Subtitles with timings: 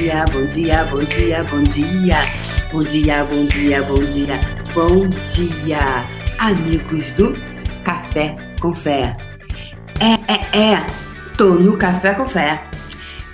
[0.00, 2.20] dia, bom dia, bom dia, bom dia.
[2.72, 4.40] Bom dia, bom dia, bom dia,
[4.72, 6.06] bom dia,
[6.38, 7.34] amigos do
[7.84, 9.14] Café com Fé.
[10.00, 10.86] É, é, é,
[11.36, 12.64] tô no Café com Fé.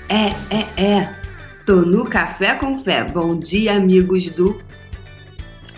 [0.08, 1.14] É, é, é,
[1.64, 3.04] tô no Café com Fé.
[3.04, 4.60] Bom dia, amigos do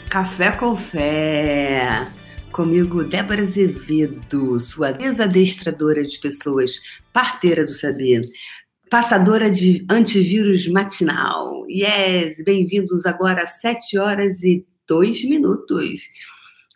[0.09, 2.07] Café com Fé.
[2.51, 6.81] Comigo, Débora Azevedo, sua desadestradora de pessoas,
[7.13, 8.23] parteira do saber
[8.91, 11.67] passadora de antivírus matinal.
[11.69, 16.01] Yes, bem-vindos agora às 7 horas e 2 minutos.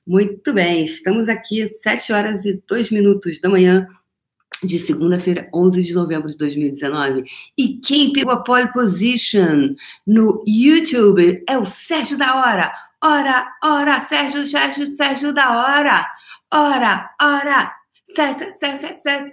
[0.06, 3.86] Muito bem, estamos aqui 7 horas e 2 minutos da manhã
[4.62, 7.24] de segunda-feira, 11 de novembro de 2019.
[7.56, 9.74] E quem pegou a pole position
[10.06, 12.72] no YouTube é o Sérgio da Hora.
[13.02, 16.06] Ora, ora, Sérgio, Sérgio, Sérgio da Hora.
[16.52, 17.72] Ora, ora,
[18.14, 19.32] Sérgio, Sérgio, Sérgio,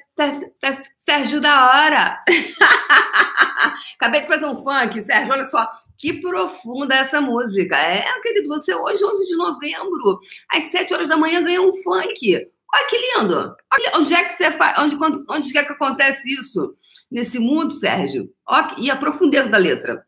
[1.05, 2.19] Sérgio, da hora.
[3.95, 5.67] Acabei de fazer um funk, Sérgio, olha só.
[5.97, 7.75] Que profunda essa música.
[7.77, 12.35] É, querido, você hoje, 11 de novembro, às 7 horas da manhã, ganhou um funk.
[12.73, 13.35] Olha que lindo.
[13.35, 14.77] Olha, onde é que você faz?
[14.79, 14.97] Onde,
[15.29, 16.75] onde é que acontece isso?
[17.11, 18.29] Nesse mundo, Sérgio?
[18.47, 20.05] Olha, e a profundeza da letra.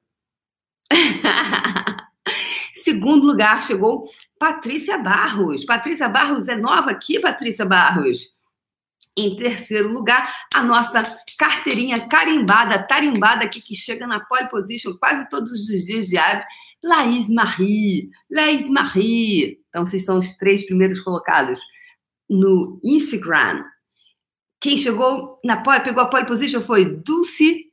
[2.83, 4.09] Segundo lugar, chegou
[4.39, 5.65] Patrícia Barros.
[5.65, 8.29] Patrícia Barros é nova aqui, Patrícia Barros.
[9.17, 11.03] Em terceiro lugar, a nossa
[11.37, 16.45] carteirinha carimbada, tarimbada aqui, que chega na pole position quase todos os dias diários,
[16.83, 18.09] Laís Marie.
[18.29, 19.59] Laís Marie.
[19.69, 21.59] Então, vocês são os três primeiros colocados
[22.29, 23.63] no Instagram.
[24.59, 27.71] Quem chegou na pole, pegou a pole position foi Dulce,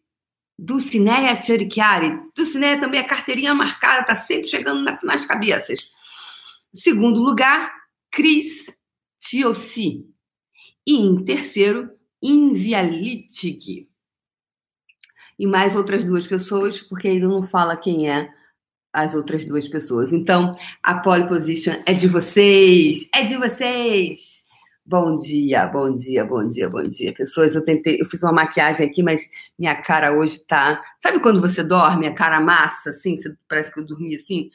[0.58, 2.18] Dulcineia Cherichiari.
[2.34, 5.92] Dulcineia também é carteirinha marcada, tá sempre chegando na, nas cabeças.
[6.74, 7.72] Segundo lugar,
[8.10, 8.66] Cris
[9.20, 10.06] Tiossi.
[10.88, 11.90] E em terceiro,
[12.22, 13.86] Invialitic.
[15.38, 18.30] E mais outras duas pessoas, porque ainda não fala quem é
[18.90, 20.14] as outras duas pessoas.
[20.14, 24.42] Então, a pole position é de vocês, é de vocês.
[24.82, 27.54] Bom dia, bom dia, bom dia, bom dia, pessoas.
[27.54, 29.20] Eu tentei, eu fiz uma maquiagem aqui, mas
[29.58, 30.82] minha cara hoje tá.
[31.02, 34.48] Sabe quando você dorme, a cara massa, assim, você, parece que eu dormi assim?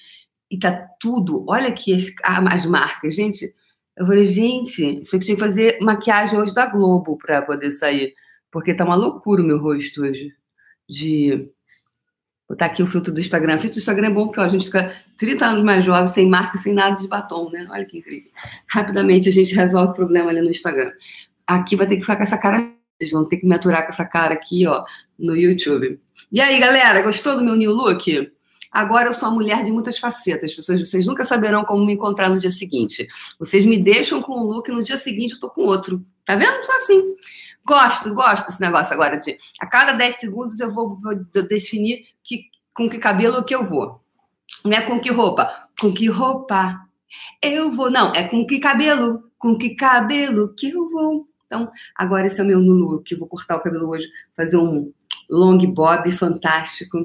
[0.50, 1.46] E tá tudo.
[1.48, 3.54] Olha aqui as, as marcas, gente.
[3.96, 8.14] Eu falei, gente, isso aqui tinha que fazer maquiagem hoje da Globo para poder sair.
[8.52, 10.34] Porque tá uma loucura o meu rosto hoje.
[10.90, 11.50] De
[12.50, 13.56] botar aqui o filtro do Instagram.
[13.56, 16.14] O filtro do Instagram é bom porque ó, a gente fica 30 anos mais jovem,
[16.14, 17.68] sem marca, sem nada de batom, né?
[17.70, 18.32] Olha que incrível.
[18.68, 20.92] Rapidamente a gente resolve o problema ali no Instagram.
[21.46, 22.72] Aqui vai ter que ficar com essa cara.
[23.00, 24.84] Vocês vão ter que me aturar com essa cara aqui, ó,
[25.18, 25.98] no YouTube.
[26.32, 28.32] E aí, galera, gostou do meu new look?
[28.74, 30.54] Agora eu sou uma mulher de muitas facetas.
[30.56, 33.08] Pessoas, vocês nunca saberão como me encontrar no dia seguinte.
[33.40, 36.04] Vocês me deixam com um look, no dia seguinte eu tô com outro.
[36.26, 36.64] Tá vendo?
[36.66, 37.16] Só assim.
[37.66, 41.16] Gosto, gosto desse negócio agora de a cada 10 segundos eu vou, vou
[41.48, 44.02] definir que, com que cabelo que eu vou.
[44.66, 46.82] Não é com que roupa, com que roupa
[47.42, 47.90] eu vou.
[47.90, 51.14] Não, é com que cabelo, com que cabelo que eu vou.
[51.46, 53.12] Então, agora esse é o meu no look.
[53.12, 54.92] Eu vou cortar o cabelo hoje, fazer um
[55.30, 57.00] long bob fantástico.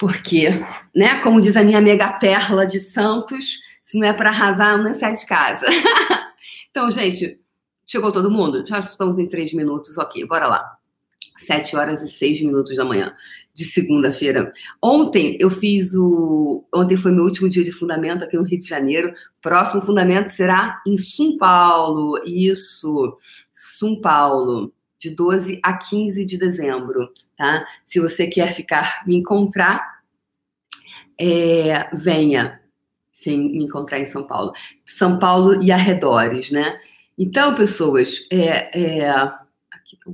[0.00, 0.48] Porque,
[0.96, 4.94] né, como diz a minha mega perla de Santos, se não é para arrasar, não
[4.94, 5.66] sai de casa.
[6.70, 7.38] então, gente,
[7.86, 8.66] chegou todo mundo?
[8.66, 10.78] Já estamos em três minutos, ok, bora lá.
[11.46, 13.14] Sete horas e seis minutos da manhã
[13.54, 14.50] de segunda-feira.
[14.82, 16.64] Ontem eu fiz o.
[16.74, 19.12] Ontem foi meu último dia de fundamento aqui no Rio de Janeiro.
[19.42, 22.22] Próximo fundamento será em São Paulo.
[22.24, 23.18] Isso,
[23.78, 27.66] São Paulo de 12 a 15 de dezembro, tá?
[27.86, 30.00] Se você quer ficar, me encontrar,
[31.18, 32.60] é, venha
[33.10, 34.52] sem me encontrar em São Paulo.
[34.86, 36.78] São Paulo e arredores, né?
[37.18, 40.12] Então, pessoas, é, é, aqui tá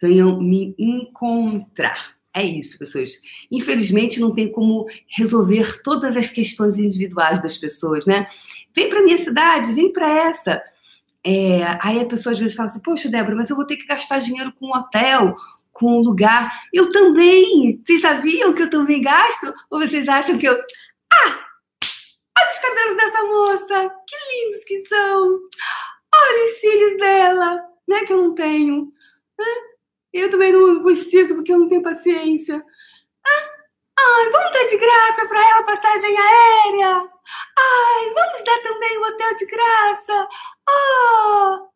[0.00, 2.16] venham me encontrar.
[2.34, 3.12] É isso, pessoas.
[3.50, 8.28] Infelizmente, não tem como resolver todas as questões individuais das pessoas, né?
[8.74, 10.62] Vem para minha cidade, vem para essa.
[11.28, 13.86] É, aí a pessoa às vezes fala assim, poxa, Débora, mas eu vou ter que
[13.86, 15.34] gastar dinheiro com um hotel,
[15.72, 16.52] com um lugar.
[16.72, 17.82] Eu também!
[17.84, 19.52] Vocês sabiam que eu também gasto?
[19.68, 20.54] Ou vocês acham que eu.
[20.54, 21.46] Ah!
[22.38, 23.94] Olha os cabelos dessa moça!
[24.06, 25.40] Que lindos que são!
[26.14, 27.60] Olha os cílios dela!
[27.88, 28.04] Né?
[28.04, 28.84] Que eu não tenho.
[29.36, 29.46] Né?
[30.12, 32.62] Eu também não preciso porque eu não tenho paciência.
[33.98, 37.10] Ai, vamos dar de graça para ela passagem aérea!
[37.58, 40.28] Ai, vamos dar também um hotel de graça!
[40.68, 41.68] Oh!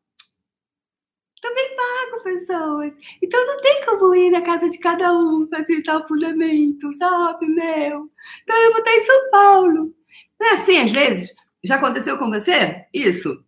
[1.40, 2.94] Também pago pessoas.
[3.22, 8.10] Então não tem como ir na casa de cada um facilitar o fundamento, sabe, meu?
[8.42, 9.94] Então eu vou estar em São Paulo.
[10.38, 11.30] Não é assim, às vezes?
[11.64, 12.86] Já aconteceu com você?
[12.92, 13.42] Isso?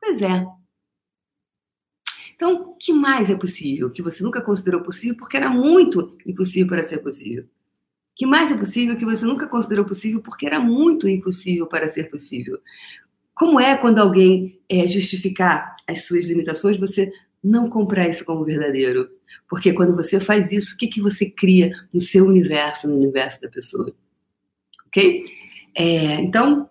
[0.00, 0.46] Pois é.
[2.34, 3.90] Então, o que mais é possível?
[3.90, 7.48] Que você nunca considerou possível porque era muito impossível para ser possível.
[8.16, 12.10] Que mais é possível que você nunca considerou possível porque era muito impossível para ser
[12.10, 12.58] possível?
[13.34, 17.12] Como é quando alguém é, justificar as suas limitações, você
[17.44, 19.10] não comprar isso como verdadeiro?
[19.48, 23.40] Porque quando você faz isso, o que, que você cria no seu universo, no universo
[23.42, 23.94] da pessoa?
[24.86, 25.26] Ok?
[25.76, 26.70] É, então,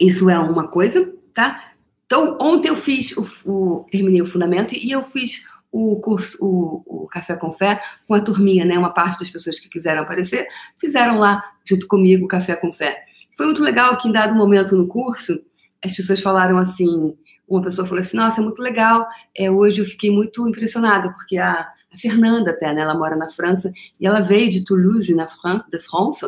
[0.00, 1.72] isso é uma coisa, tá?
[2.06, 6.82] Então, ontem eu fiz, o, o, terminei o fundamento e eu fiz o curso, o,
[6.86, 8.78] o, Café com Fé, com a turminha, né?
[8.78, 10.46] Uma parte das pessoas que quiseram aparecer,
[10.78, 13.04] fizeram lá, junto comigo, o Café com Fé.
[13.36, 15.40] Foi muito legal que, em dado momento no curso,
[15.84, 17.16] as pessoas falaram assim,
[17.48, 19.04] uma pessoa falou assim, nossa, é muito legal,
[19.36, 23.30] é, hoje eu fiquei muito impressionada, porque a, a Fernanda até, né, ela mora na
[23.32, 26.24] França, e ela veio de Toulouse, na França, de France,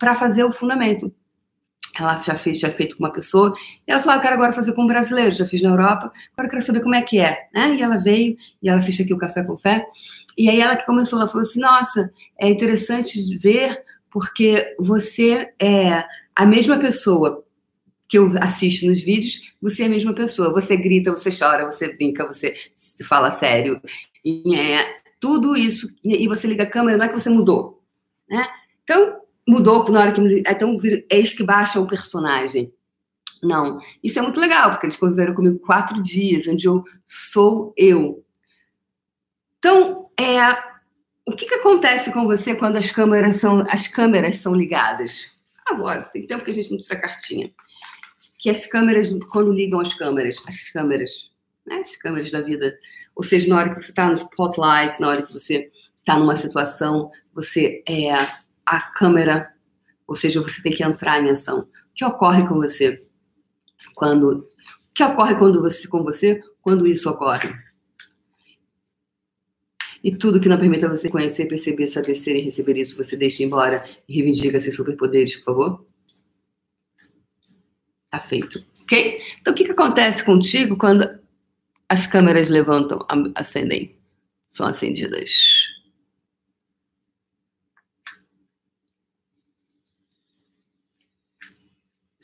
[0.00, 1.12] para fazer o fundamento
[2.02, 3.54] ela já fez, já feito com uma pessoa,
[3.86, 6.12] e ela falou, ah, eu quero agora fazer com um brasileiro, já fiz na Europa,
[6.32, 7.74] agora eu quero saber como é que é, né?
[7.74, 9.86] E ela veio, e ela assiste aqui o Café com Fé,
[10.36, 16.04] e aí ela que começou, ela falou assim, nossa, é interessante ver, porque você é
[16.34, 17.44] a mesma pessoa
[18.08, 21.94] que eu assisto nos vídeos, você é a mesma pessoa, você grita, você chora, você
[21.94, 22.54] brinca, você
[23.06, 23.82] fala sério,
[24.24, 27.82] e é tudo isso, e você liga a câmera, não é que você mudou,
[28.30, 28.46] né?
[28.84, 29.17] Então,
[29.48, 30.20] mudou na hora que.
[30.46, 30.78] Então,
[31.08, 32.70] eis que baixa o personagem.
[33.42, 33.80] Não.
[34.04, 38.22] Isso é muito legal, porque eles conviveram comigo quatro dias, onde eu sou eu.
[39.58, 40.38] Então, é,
[41.26, 45.30] o que, que acontece com você quando as câmeras são, as câmeras são ligadas?
[45.66, 47.50] Agora, tem tempo que a gente não tira cartinha.
[48.38, 51.10] Que as câmeras, quando ligam as câmeras, as câmeras,
[51.66, 52.78] né, as câmeras da vida,
[53.14, 56.36] ou seja, na hora que você está no spotlight, na hora que você está numa
[56.36, 58.12] situação, você é
[58.68, 59.52] a câmera,
[60.06, 61.60] ou seja, você tem que entrar em ação.
[61.60, 62.94] O que ocorre com você
[63.94, 64.46] quando
[64.90, 67.52] o que ocorre quando você com você quando isso ocorre?
[70.02, 73.42] E tudo que não permita você conhecer, perceber, saber ser e receber isso, você deixa
[73.42, 75.84] embora e reivindica seus superpoderes, por favor?
[78.08, 79.20] Tá feito, ok?
[79.40, 81.18] Então, o que, que acontece contigo quando
[81.88, 83.04] as câmeras levantam,
[83.34, 83.96] acendem,
[84.48, 85.57] são acendidas?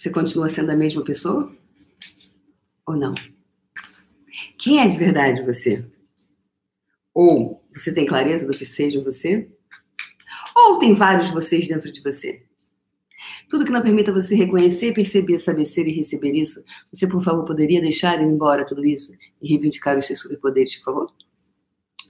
[0.04, 1.50] Você continua sendo a mesma pessoa?
[2.86, 3.14] Ou não?
[4.58, 5.82] Quem é de verdade você?
[7.14, 9.50] Ou você tem clareza do que seja você?
[10.54, 12.36] Ou tem vários vocês dentro de você?
[13.48, 16.62] Tudo que não permita você reconhecer, perceber, saber ser e receber isso,
[16.92, 19.10] você, por favor, poderia deixar ir embora tudo isso
[19.40, 21.14] e reivindicar os seus superpoderes, por favor?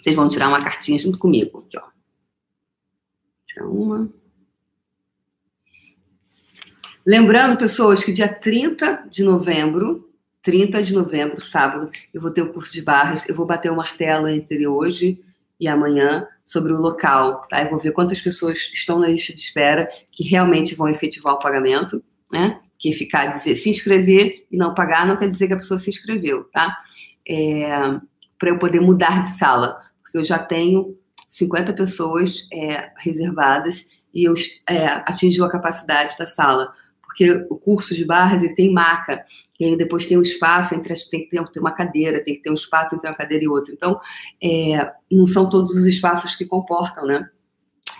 [0.03, 1.61] Vocês vão tirar uma cartinha junto comigo.
[1.61, 1.89] Aqui, ó.
[3.47, 4.24] Tirar uma.
[7.07, 10.09] Lembrando, pessoas, que dia 30 de novembro,
[10.43, 13.77] 30 de novembro, sábado, eu vou ter o curso de barras, eu vou bater o
[13.77, 15.23] martelo entre hoje
[15.61, 17.63] e amanhã sobre o local, tá?
[17.63, 21.39] Eu vou ver quantas pessoas estão na lista de espera que realmente vão efetivar o
[21.39, 22.03] pagamento,
[22.33, 22.57] né?
[22.79, 25.91] Que ficar dizer se inscrever e não pagar não quer dizer que a pessoa se
[25.91, 26.75] inscreveu, tá?
[27.29, 27.69] É,
[28.39, 30.99] para eu poder mudar de sala, porque eu já tenho
[31.29, 34.35] 50 pessoas é, reservadas e eu
[34.67, 36.73] é, atingiu a capacidade da sala
[37.15, 39.25] porque o curso de barras ele tem maca,
[39.59, 42.43] e aí depois tem um espaço entre as, tem que ter, uma cadeira, tem que
[42.43, 43.73] ter um espaço entre uma cadeira e outra.
[43.73, 44.01] Então,
[44.43, 47.31] é, não são todos os espaços que comportam, né?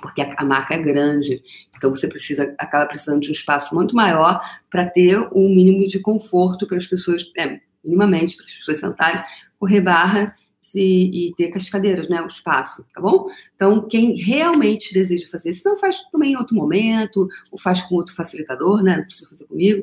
[0.03, 1.41] Porque a, a maca é grande,
[1.77, 6.01] então você precisa acaba precisando de um espaço muito maior para ter um mínimo de
[6.01, 9.23] conforto para as pessoas, é, minimamente para as pessoas sentarem,
[9.61, 10.35] correr barra
[10.73, 12.23] e, e ter cascadeiras, né?
[12.23, 13.29] O espaço, tá bom?
[13.55, 17.97] Então, quem realmente deseja fazer, se não faz também em outro momento, ou faz com
[17.97, 18.99] outro facilitador, né?
[18.99, 19.83] Não precisa fazer comigo.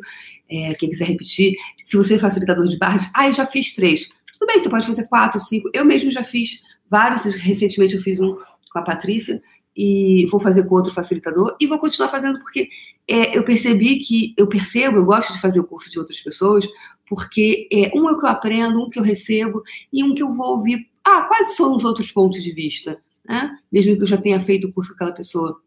[0.49, 4.07] É, quem quiser repetir, se você é facilitador de barras, ah, eu já fiz três.
[4.33, 5.69] Tudo bem, você pode fazer quatro, cinco.
[5.73, 8.37] Eu mesmo já fiz vários, recentemente eu fiz um
[8.71, 9.41] com a Patrícia,
[9.75, 12.69] e vou fazer com outro facilitador e vou continuar fazendo porque
[13.07, 16.65] é, eu percebi que eu percebo, eu gosto de fazer o curso de outras pessoas,
[17.11, 20.23] porque é, um é o que eu aprendo, um que eu recebo e um que
[20.23, 20.89] eu vou ouvir.
[21.03, 23.01] Ah, quais são os outros pontos de vista?
[23.27, 23.53] Né?
[23.69, 25.59] Mesmo que eu já tenha feito o curso com aquela pessoa.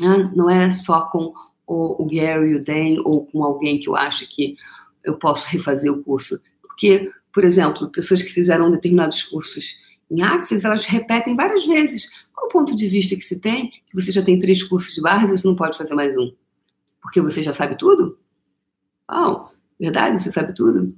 [0.00, 0.28] Né?
[0.34, 1.32] Não é só com
[1.64, 4.56] o, o Gary, o Dan ou com alguém que eu acho que
[5.04, 6.40] eu posso refazer o curso.
[6.60, 9.76] Porque, por exemplo, pessoas que fizeram determinados cursos
[10.10, 12.10] em Axis, elas repetem várias vezes.
[12.34, 13.70] Qual o ponto de vista que se tem?
[13.70, 16.34] Que você já tem três cursos de barras e você não pode fazer mais um?
[17.00, 18.18] Porque você já sabe tudo?
[19.08, 20.22] Oh, Verdade?
[20.22, 20.94] Você sabe tudo?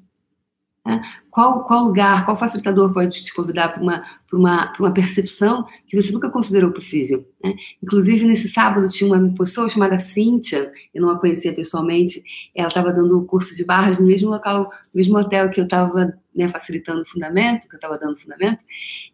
[0.88, 1.02] Né?
[1.30, 6.10] Qual, qual lugar, qual facilitador pode te convidar para uma, uma, uma percepção que você
[6.10, 7.26] nunca considerou possível?
[7.44, 7.54] Né?
[7.82, 12.22] Inclusive, nesse sábado, tinha uma pessoa chamada Cíntia, eu não a conhecia pessoalmente,
[12.54, 15.64] ela estava dando o curso de barras no mesmo local, no mesmo hotel que eu
[15.64, 18.64] estava né, facilitando o fundamento, que eu estava dando fundamento,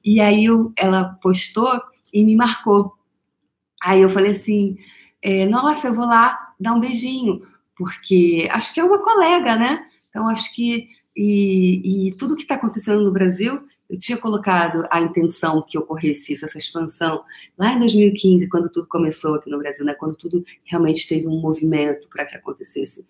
[0.04, 2.92] e aí eu, ela postou e me marcou.
[3.82, 4.76] Aí eu falei assim,
[5.20, 7.42] é, nossa, eu vou lá dar um beijinho,
[7.76, 9.86] porque acho que é uma colega, né?
[10.08, 13.56] Então, acho que e, e tudo que está acontecendo no Brasil,
[13.88, 17.22] eu tinha colocado a intenção que ocorresse isso, essa expansão,
[17.56, 19.94] lá em 2015, quando tudo começou aqui no Brasil, né?
[19.94, 23.04] quando tudo realmente teve um movimento para que acontecesse.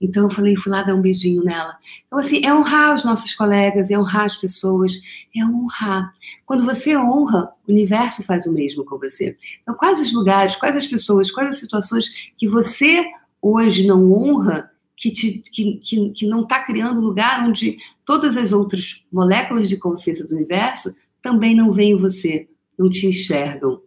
[0.00, 1.76] Então eu falei, fui lá dar um beijinho nela.
[2.06, 4.92] Então, assim, é honrar os nossos colegas, é honrar as pessoas,
[5.36, 6.14] é honrar.
[6.46, 9.36] Quando você honra, o universo faz o mesmo com você.
[9.62, 12.06] Então, quais os lugares, quais as pessoas, quais as situações
[12.38, 13.04] que você
[13.40, 18.52] hoje não honra que, te, que, que, que não está criando lugar onde todas as
[18.52, 23.82] outras moléculas de consciência do universo também não veem você, não te enxergam.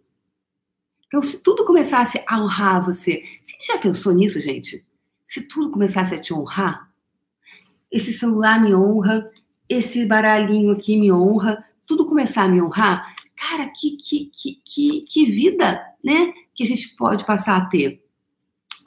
[1.07, 4.83] Então, se tudo começasse a honrar você, você já pensou nisso, gente?
[5.25, 6.91] Se tudo começasse a te honrar,
[7.91, 9.29] esse celular me honra,
[9.69, 14.31] esse baralhinho aqui me honra, tudo começar a me honrar, cara, que, que,
[14.65, 16.33] que, que, vida, né?
[16.55, 18.02] Que a gente pode passar a ter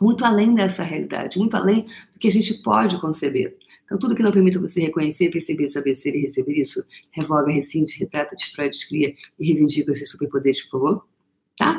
[0.01, 3.57] muito além dessa realidade, muito além do que a gente pode conceber.
[3.85, 7.99] Então, tudo que não permita você reconhecer, perceber, saber ser e receber isso, revoga, rescinde,
[7.99, 11.07] retrata, destrói, descria e reivindica esses superpoderes, por favor.
[11.57, 11.79] Tá?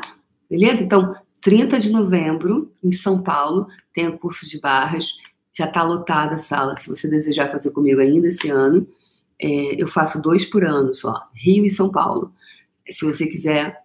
[0.49, 0.83] Beleza?
[0.83, 5.11] Então, 30 de novembro, em São Paulo, tem o curso de barras.
[5.53, 6.77] Já está lotada a sala.
[6.77, 8.87] Se você desejar fazer comigo ainda esse ano,
[9.39, 12.33] é, eu faço dois por ano só, Rio e São Paulo.
[12.89, 13.77] Se você quiser,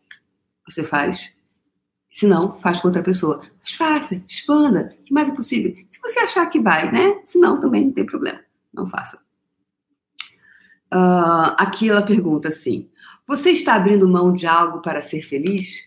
[0.65, 1.33] você faz
[2.13, 3.43] se não, faz com outra pessoa.
[3.63, 5.77] Mas faça, expanda, o que mais é possível.
[5.89, 7.21] Se você achar que vai, né?
[7.25, 8.41] Se não, também não tem problema.
[8.73, 9.17] Não faça.
[10.93, 12.91] Uh, aqui ela pergunta assim:
[13.27, 15.85] Você está abrindo mão de algo para ser feliz?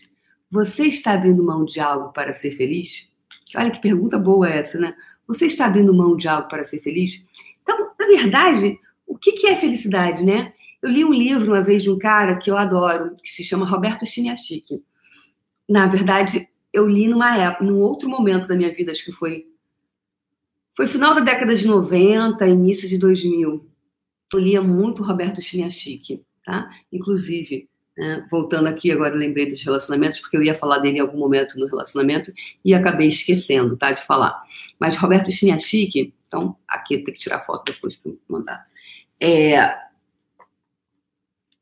[0.50, 3.10] Você está abrindo mão de algo para ser feliz?
[3.54, 4.94] Olha que pergunta boa essa, né?
[5.28, 7.22] Você está abrindo mão de algo para ser feliz?
[7.62, 10.52] Então, na verdade, o que, que é felicidade, né?
[10.80, 13.68] Eu li um livro uma vez de um cara que eu adoro, que se chama
[13.68, 14.82] Roberto Chiniachik
[15.68, 19.46] na verdade, eu li numa época, num outro momento da minha vida, acho que foi
[20.76, 23.66] foi final da década de 90, início de 2000.
[24.30, 26.68] Eu lia muito Roberto Chiniachik, tá?
[26.92, 27.66] Inclusive,
[27.96, 31.58] né, voltando aqui agora, lembrei dos relacionamentos, porque eu ia falar dele em algum momento
[31.58, 32.30] no relacionamento
[32.62, 34.38] e acabei esquecendo, tá, de falar.
[34.78, 38.66] Mas Roberto Chiniachik, então, aqui tem que tirar foto depois para mandar.
[39.18, 39.74] É,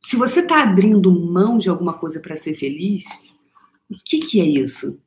[0.02, 3.04] se você está abrindo mão de alguma coisa para ser feliz,
[3.88, 5.00] o que, que é isso?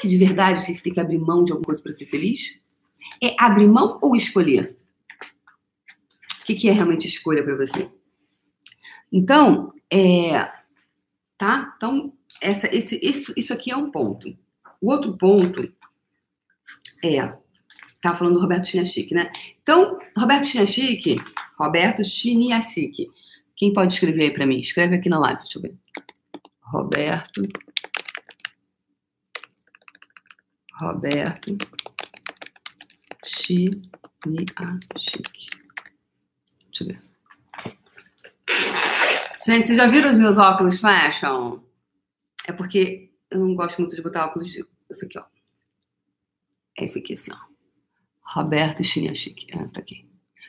[0.00, 2.58] Que de verdade a gente tem que abrir mão de alguma coisa para ser feliz?
[3.22, 4.76] É abrir mão ou escolher?
[6.40, 7.88] O que, que é realmente escolha para você?
[9.12, 10.48] Então, é,
[11.38, 11.74] tá?
[11.76, 14.36] Então, essa, esse, isso, isso aqui é um ponto.
[14.80, 15.72] O outro ponto
[17.02, 17.32] é,
[18.00, 19.30] tá falando do Roberto Chiniachik, né?
[19.62, 21.16] Então, Roberto Chiniachik,
[21.58, 23.08] Roberto Chiniachik.
[23.56, 24.60] Quem pode escrever aí para mim?
[24.60, 25.74] Escreve aqui na live, deixa eu ver.
[26.60, 27.42] Roberto
[30.78, 31.56] Roberto
[33.24, 33.86] Chiniachik.
[36.66, 37.02] Deixa eu ver.
[39.46, 41.60] Gente, vocês já viram os meus óculos fashion?
[42.46, 44.64] É porque eu não gosto muito de botar óculos de...
[44.90, 45.24] Esse aqui, ó.
[46.78, 47.38] É esse aqui, assim, ó.
[48.34, 49.46] Roberto Chiniachik.
[49.50, 50.06] É, tá aqui.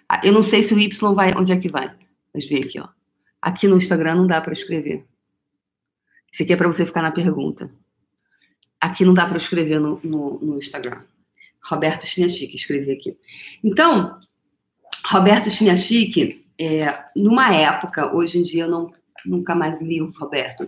[0.10, 1.34] Ah, eu não sei se o Y vai...
[1.36, 1.96] Onde é que vai?
[2.34, 2.90] Mas vê aqui, ó.
[3.42, 5.06] Aqui no Instagram não dá para escrever.
[6.32, 7.74] Isso aqui é para você ficar na pergunta.
[8.80, 11.02] Aqui não dá para escrever no, no, no, Instagram.
[11.64, 13.18] Roberto Chiniachik, escrevi aqui.
[13.64, 14.20] Então,
[15.06, 18.94] Roberto Chiniachik, é, numa época, hoje em dia eu não,
[19.26, 20.68] nunca mais li o Roberto,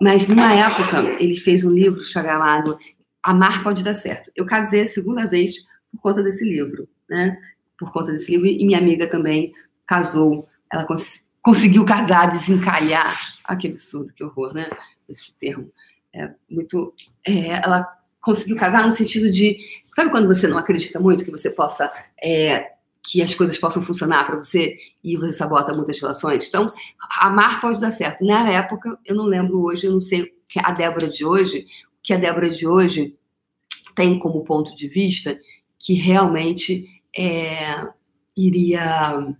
[0.00, 2.78] mas numa época ele fez um livro chamado
[3.22, 4.30] Amar Pode Dar Certo.
[4.36, 7.38] Eu casei a segunda vez por conta desse livro, né?
[7.78, 9.52] Por conta desse livro, e minha amiga também
[9.86, 10.48] casou.
[10.72, 13.16] Ela cons conseguiu casar, desencalhar.
[13.44, 14.68] Ah, que absurdo, que horror, né?
[15.08, 15.70] Esse termo
[16.16, 16.94] é, muito.
[17.24, 17.86] É, ela
[18.20, 19.58] conseguiu casar no sentido de.
[19.94, 21.88] Sabe quando você não acredita muito que você possa.
[22.22, 22.72] É,
[23.08, 26.48] que as coisas possam funcionar para você e você sabota muitas relações?
[26.48, 26.66] Então,
[27.20, 28.24] amar pode dar certo.
[28.24, 31.68] Na época, eu não lembro hoje, eu não sei que a Débora de hoje,
[32.02, 33.16] que a Débora de hoje
[33.94, 35.38] tem como ponto de vista
[35.78, 36.84] que realmente
[37.16, 37.86] é,
[38.36, 39.34] iria.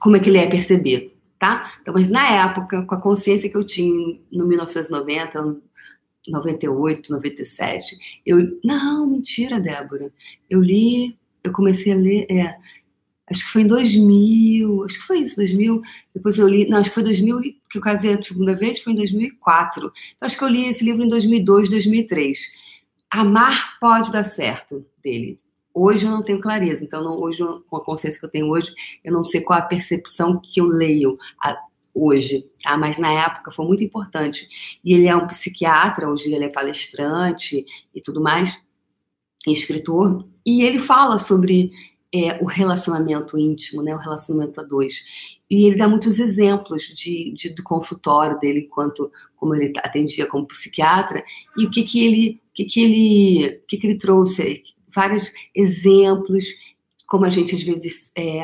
[0.00, 1.13] Como é que ele ia perceber?
[1.38, 1.74] Tá?
[1.80, 5.60] Então, mas na época, com a consciência que eu tinha no 1990,
[6.28, 8.58] 98, 97, eu.
[8.64, 10.12] Não, mentira, Débora.
[10.48, 12.26] Eu li, eu comecei a ler.
[12.30, 12.56] É,
[13.30, 15.82] acho que foi em 2000, acho que foi isso, 2000.
[16.14, 18.92] Depois eu li, não, acho que foi 2000 que eu casei a segunda vez, foi
[18.92, 19.92] em 2004.
[20.16, 22.38] Então, acho que eu li esse livro em 2002, 2003.
[23.10, 25.36] Amar pode dar certo, dele.
[25.74, 28.72] Hoje eu não tenho clareza, então não, hoje, com a consciência que eu tenho hoje,
[29.02, 31.58] eu não sei qual a percepção que eu leio a,
[31.92, 32.76] hoje, tá?
[32.76, 34.48] Mas na época foi muito importante.
[34.84, 38.56] E ele é um psiquiatra, hoje ele é palestrante e tudo mais,
[39.46, 41.72] e escritor, e ele fala sobre
[42.12, 43.94] é, o relacionamento íntimo, né?
[43.94, 45.04] O relacionamento a dois.
[45.50, 50.46] E ele dá muitos exemplos de, de, do consultório dele, enquanto como ele atendia como
[50.46, 51.24] psiquiatra,
[51.58, 54.62] e o que que ele, o que que ele, o que que ele trouxe
[54.94, 56.46] vários exemplos,
[57.06, 58.42] como a gente às vezes é,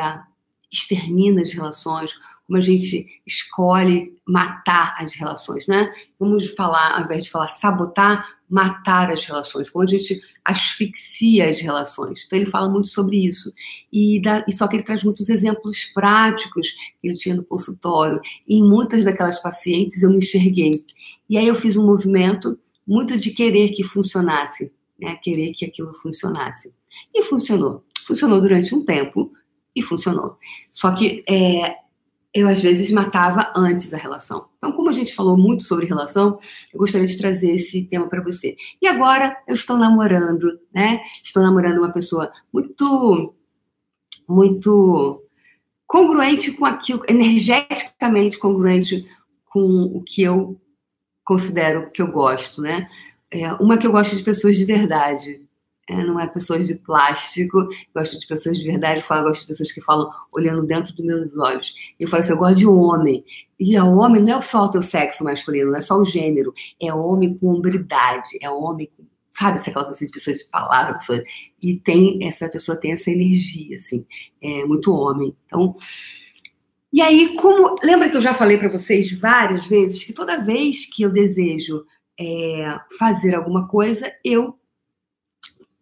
[0.71, 2.13] extermina as relações,
[2.47, 5.93] como a gente escolhe matar as relações, né?
[6.19, 11.61] Vamos falar, ao invés de falar sabotar, matar as relações, como a gente asfixia as
[11.61, 12.25] relações.
[12.27, 13.53] Então ele fala muito sobre isso.
[13.93, 18.21] E, dá, e só que ele traz muitos exemplos práticos que ele tinha no consultório.
[18.49, 20.85] E em muitas daquelas pacientes eu me enxerguei.
[21.29, 25.95] E aí eu fiz um movimento muito de querer que funcionasse né, querer que aquilo
[25.95, 26.73] funcionasse.
[27.15, 27.85] E funcionou.
[28.07, 29.33] Funcionou durante um tempo
[29.75, 30.37] e funcionou.
[30.73, 31.77] Só que é,
[32.33, 34.49] eu às vezes matava antes a relação.
[34.57, 36.39] Então, como a gente falou muito sobre relação,
[36.73, 38.55] eu gostaria de trazer esse tema para você.
[38.81, 41.01] E agora eu estou namorando, né?
[41.25, 43.35] Estou namorando uma pessoa muito,
[44.29, 45.25] muito
[45.87, 49.05] congruente com aquilo, energeticamente congruente
[49.47, 50.61] com o que eu
[51.25, 52.89] considero que eu gosto, né?
[53.31, 55.41] É, uma que eu gosto de pessoas de verdade.
[55.89, 59.73] É, não é pessoas de plástico, gosto de pessoas de verdade, eu gosto de pessoas
[59.73, 61.75] que falam olhando dentro dos meus olhos.
[61.99, 63.25] Eu falo assim, eu gosto de homem.
[63.59, 66.55] E o homem não é só o teu sexo masculino, não é só o gênero,
[66.81, 71.23] é homem com hombridade, é homem com sabe, aquela coisa de pessoas de palavra, pessoas,
[71.63, 74.05] e tem, essa pessoa tem essa energia, assim,
[74.43, 75.35] é muito homem.
[75.47, 75.73] Então,
[76.93, 80.93] e aí, como, lembra que eu já falei para vocês várias vezes que toda vez
[80.93, 81.85] que eu desejo
[82.21, 84.59] é, fazer alguma coisa, eu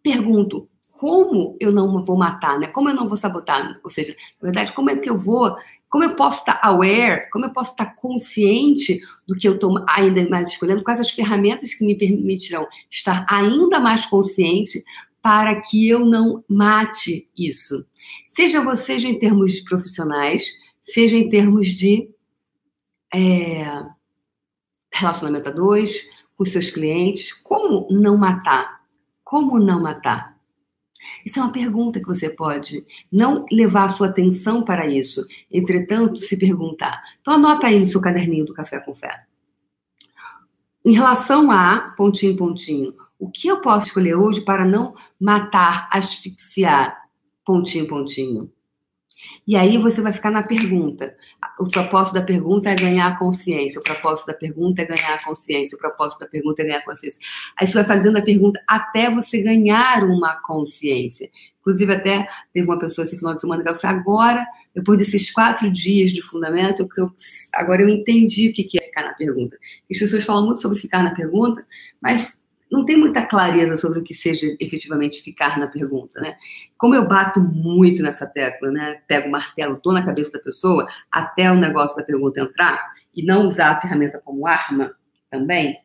[0.01, 2.67] pergunto como eu não vou matar, né?
[2.67, 3.77] Como eu não vou sabotar?
[3.83, 5.57] Ou seja, na verdade, como é que eu vou,
[5.89, 10.27] como eu posso estar aware, como eu posso estar consciente do que eu estou ainda
[10.29, 14.83] mais escolhendo, quais as ferramentas que me permitirão estar ainda mais consciente
[15.21, 17.85] para que eu não mate isso.
[18.27, 20.45] Seja você seja em termos profissionais,
[20.81, 22.09] seja em termos de
[23.13, 23.83] é,
[24.91, 26.07] relacionamento a dois,
[26.39, 27.33] com seus clientes?
[27.33, 28.79] Como não matar?
[29.25, 30.39] Como não matar?
[31.25, 36.17] Isso é uma pergunta que você pode não levar a sua atenção para isso, entretanto,
[36.17, 37.03] se perguntar.
[37.19, 39.25] Então, anota aí no seu caderninho do Café com Fé.
[40.85, 46.97] Em relação a, pontinho, pontinho, o que eu posso escolher hoje para não matar, asfixiar,
[47.45, 48.49] pontinho, pontinho?
[49.47, 51.15] E aí você vai ficar na pergunta.
[51.59, 53.79] O propósito da pergunta é ganhar consciência.
[53.79, 55.75] O propósito da pergunta é ganhar consciência.
[55.75, 57.19] O propósito da pergunta é ganhar consciência.
[57.57, 61.29] Aí você vai fazendo a pergunta até você ganhar uma consciência.
[61.61, 65.71] Inclusive, até teve uma pessoa esse final de semana que disse: agora, depois desses quatro
[65.71, 67.11] dias de fundamento, eu,
[67.53, 69.57] agora eu entendi o que é ficar na pergunta.
[69.91, 71.61] As pessoas falam muito sobre ficar na pergunta,
[72.01, 76.37] mas não tem muita clareza sobre o que seja efetivamente ficar na pergunta, né?
[76.77, 79.01] Como eu bato muito nessa tecla, né?
[79.07, 83.25] Pego o martelo, tô na cabeça da pessoa até o negócio da pergunta entrar e
[83.25, 84.93] não usar a ferramenta como arma
[85.29, 85.77] também,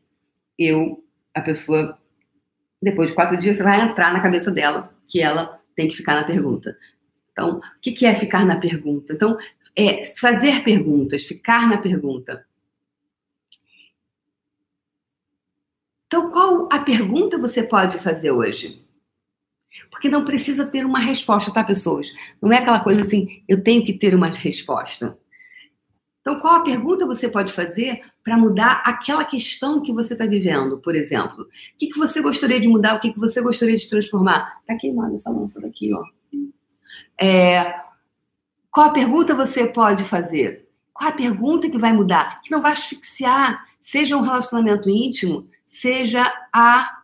[0.58, 1.02] eu,
[1.34, 1.98] a pessoa,
[2.82, 6.24] depois de quatro dias, vai entrar na cabeça dela que ela tem que ficar na
[6.24, 6.76] pergunta.
[7.32, 9.12] Então, o que é ficar na pergunta?
[9.12, 9.36] Então,
[9.76, 12.46] é fazer perguntas, ficar na pergunta.
[16.06, 18.84] Então, qual a pergunta você pode fazer hoje?
[19.90, 22.08] Porque não precisa ter uma resposta, tá, pessoas?
[22.40, 25.18] Não é aquela coisa assim, eu tenho que ter uma resposta.
[26.20, 30.78] Então, qual a pergunta você pode fazer para mudar aquela questão que você está vivendo,
[30.78, 31.42] por exemplo?
[31.42, 32.96] O que, que você gostaria de mudar?
[32.96, 34.58] O que, que você gostaria de transformar?
[34.60, 36.02] Está queimando essa lâmpada aqui, ó.
[37.20, 37.78] É,
[38.70, 40.66] qual a pergunta você pode fazer?
[40.94, 42.40] Qual a pergunta que vai mudar?
[42.42, 45.46] Que não vai asfixiar, seja um relacionamento íntimo,
[45.80, 47.02] seja a.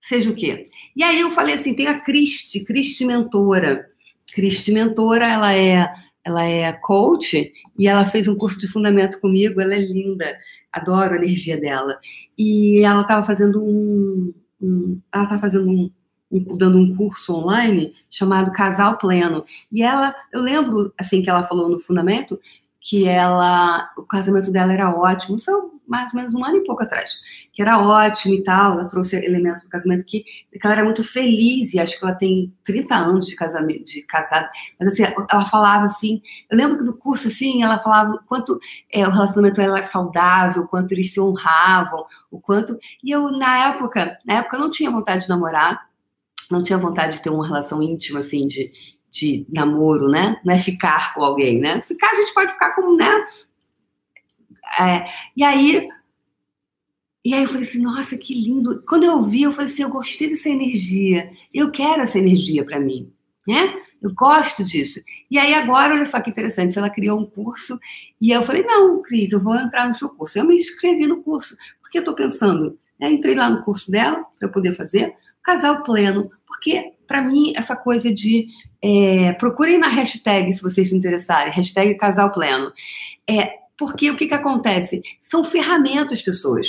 [0.00, 0.68] Seja o quê?
[0.94, 3.88] E aí eu falei assim: tem a Cristi, Cristi Mentora.
[4.32, 5.92] Cristi Mentora, ela é,
[6.24, 10.36] ela é coach e ela fez um curso de fundamento comigo, ela é linda,
[10.72, 11.98] adoro a energia dela.
[12.36, 15.90] E ela estava fazendo um, um ela estava fazendo um,
[16.30, 19.44] um, dando um curso online chamado Casal Pleno.
[19.72, 22.38] E ela, eu lembro assim que ela falou no fundamento
[22.88, 26.84] que ela, o casamento dela era ótimo, isso mais ou menos um ano e pouco
[26.84, 27.10] atrás,
[27.52, 31.02] que era ótimo e tal, ela trouxe elementos do casamento que, que ela era muito
[31.02, 35.46] feliz, e acho que ela tem 30 anos de casamento, de casada, mas assim, ela
[35.46, 38.56] falava assim, eu lembro que no curso, assim, ela falava quanto
[38.92, 44.16] é, o relacionamento era saudável, quanto eles se honravam, o quanto, e eu, na época,
[44.24, 45.88] na época eu não tinha vontade de namorar,
[46.48, 48.70] não tinha vontade de ter uma relação íntima, assim, de,
[49.10, 50.40] de namoro, né?
[50.44, 51.80] Não é ficar com alguém, né?
[51.82, 53.26] Ficar, a gente pode ficar com, né?
[54.78, 55.88] É, e aí,
[57.24, 58.82] e aí eu falei assim, nossa, que lindo.
[58.86, 61.30] Quando eu vi, eu falei assim, eu gostei dessa energia.
[61.52, 63.12] Eu quero essa energia para mim,
[63.46, 63.74] né?
[64.02, 65.00] Eu gosto disso.
[65.30, 67.80] E aí agora, olha só que interessante, ela criou um curso
[68.20, 70.38] e eu falei, não, Cris, eu vou entrar no seu curso.
[70.38, 73.10] Eu me inscrevi no curso, porque eu estou pensando, né?
[73.10, 77.76] entrei lá no curso dela para eu poder fazer casal pleno, porque para mim essa
[77.76, 78.48] coisa de
[78.82, 82.72] é, procurem na hashtag se vocês se interessarem, hashtag casal pleno.
[83.28, 85.02] É, porque o que, que acontece?
[85.20, 86.68] São ferramentas, pessoas.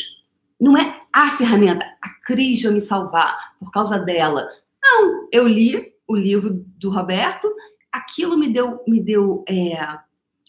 [0.59, 4.47] Não é a ferramenta, a Cris vai me salvar por causa dela.
[4.81, 7.47] Não, eu li o livro do Roberto,
[7.91, 9.77] aquilo me deu, me deu é,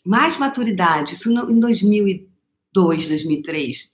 [0.06, 3.90] mais maturidade, isso em 2002, 2003.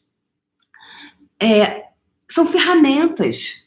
[1.40, 1.85] É,
[2.30, 3.63] são ferramentas.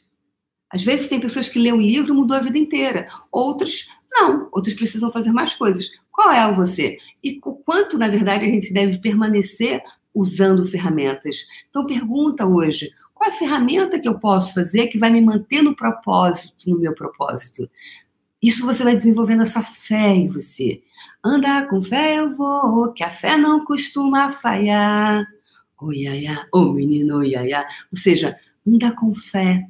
[0.70, 3.08] Às vezes tem pessoas que lêem um livro e mudou a vida inteira.
[3.32, 5.90] Outras não, outros precisam fazer mais coisas.
[6.10, 6.98] Qual é o você?
[7.22, 9.82] E o quanto, na verdade, a gente deve permanecer
[10.14, 11.46] usando ferramentas?
[11.68, 15.62] Então, pergunta hoje: qual é a ferramenta que eu posso fazer que vai me manter
[15.62, 17.68] no propósito, no meu propósito?
[18.42, 20.82] Isso você vai desenvolvendo essa fé em você.
[21.22, 25.26] Andar com fé eu vou, que a fé não costuma falhar.
[25.80, 27.66] Oiaiá, ô oh, menino, oiaiá.
[27.92, 29.68] Ou seja, anda com fé.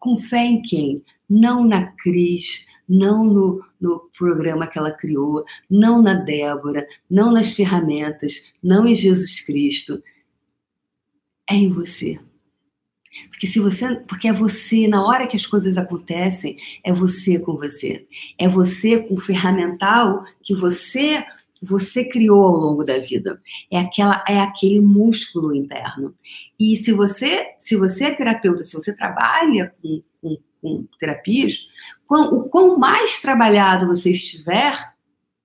[0.00, 1.04] Com fé em quem?
[1.28, 7.52] Não na Cris, não no, no programa que ela criou, não na Débora, não nas
[7.52, 10.02] ferramentas, não em Jesus Cristo.
[11.48, 12.18] É em você.
[13.28, 17.56] Porque se você, porque é você, na hora que as coisas acontecem, é você com
[17.56, 18.06] você.
[18.38, 21.24] É você com o ferramental que você
[21.60, 23.40] você criou ao longo da vida.
[23.70, 26.14] É aquela é aquele músculo interno.
[26.58, 31.58] E se você, se você é terapeuta, se você trabalha com, com, com terapias,
[32.08, 34.94] o quão mais trabalhado você estiver,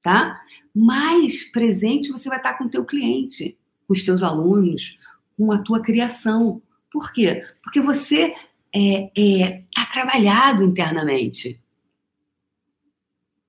[0.02, 0.42] tá?
[0.74, 4.98] Mais presente você vai estar com o teu cliente, com os teus alunos,
[5.38, 6.62] com a tua criação.
[6.92, 7.44] Por quê?
[7.64, 8.34] Porque você
[8.74, 11.60] é, é tá trabalhado internamente.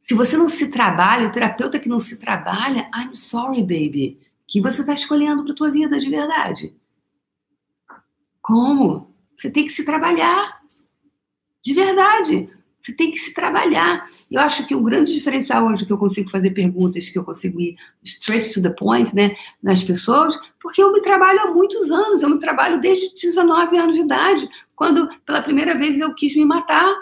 [0.06, 4.60] Se você não se trabalha, o terapeuta que não se trabalha, I'm sorry, baby, que
[4.60, 6.76] você está escolhendo para tua vida de verdade.
[8.40, 9.12] Como?
[9.36, 10.60] Você tem que se trabalhar.
[11.60, 12.48] De verdade.
[12.80, 14.08] Você tem que se trabalhar.
[14.30, 17.60] Eu acho que o grande diferencial hoje que eu consigo fazer perguntas, que eu consigo
[17.60, 22.22] ir straight to the point, né, nas pessoas, porque eu me trabalho há muitos anos.
[22.22, 26.44] Eu me trabalho desde 19 anos de idade, quando pela primeira vez eu quis me
[26.44, 26.94] matar.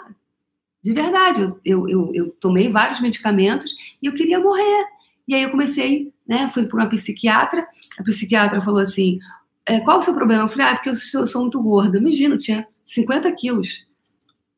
[0.85, 4.85] De verdade, eu, eu, eu, tomei vários medicamentos e eu queria morrer.
[5.27, 7.67] E aí eu comecei, né, fui para uma psiquiatra.
[7.97, 9.17] A psiquiatra falou assim:
[9.65, 10.43] é, qual o seu problema?
[10.43, 11.97] Eu falei, ah, porque eu sou, sou muito gorda.
[11.97, 13.83] Imagina, eu tinha 50 quilos.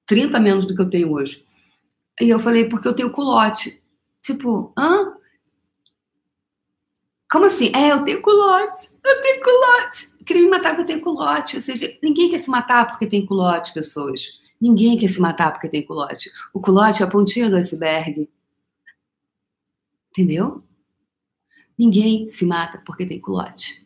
[0.06, 1.46] 30 menos do que eu tenho hoje.
[2.20, 3.82] E eu falei, porque eu tenho culote.
[4.22, 5.14] Tipo, hã?
[7.32, 7.72] Como assim?
[7.74, 8.90] É, eu tenho culote.
[9.02, 10.08] Eu tenho culote.
[10.20, 11.56] Eu queria me matar porque eu tenho culote.
[11.56, 14.24] Ou seja, ninguém quer se matar porque tem culote, pessoas.
[14.60, 16.32] Ninguém quer se matar porque tem culote.
[16.54, 18.30] O culote é a pontinha do iceberg.
[20.12, 20.64] Entendeu?
[21.78, 23.86] Ninguém se mata porque tem culote.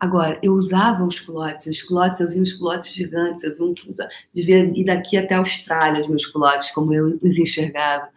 [0.00, 3.74] Agora, eu usava os culotes, os culotes, eu vi uns culotes gigantes, eu vi um,
[4.34, 8.08] devia ir daqui até a Austrália, os meus culotes, como eu os enxergava.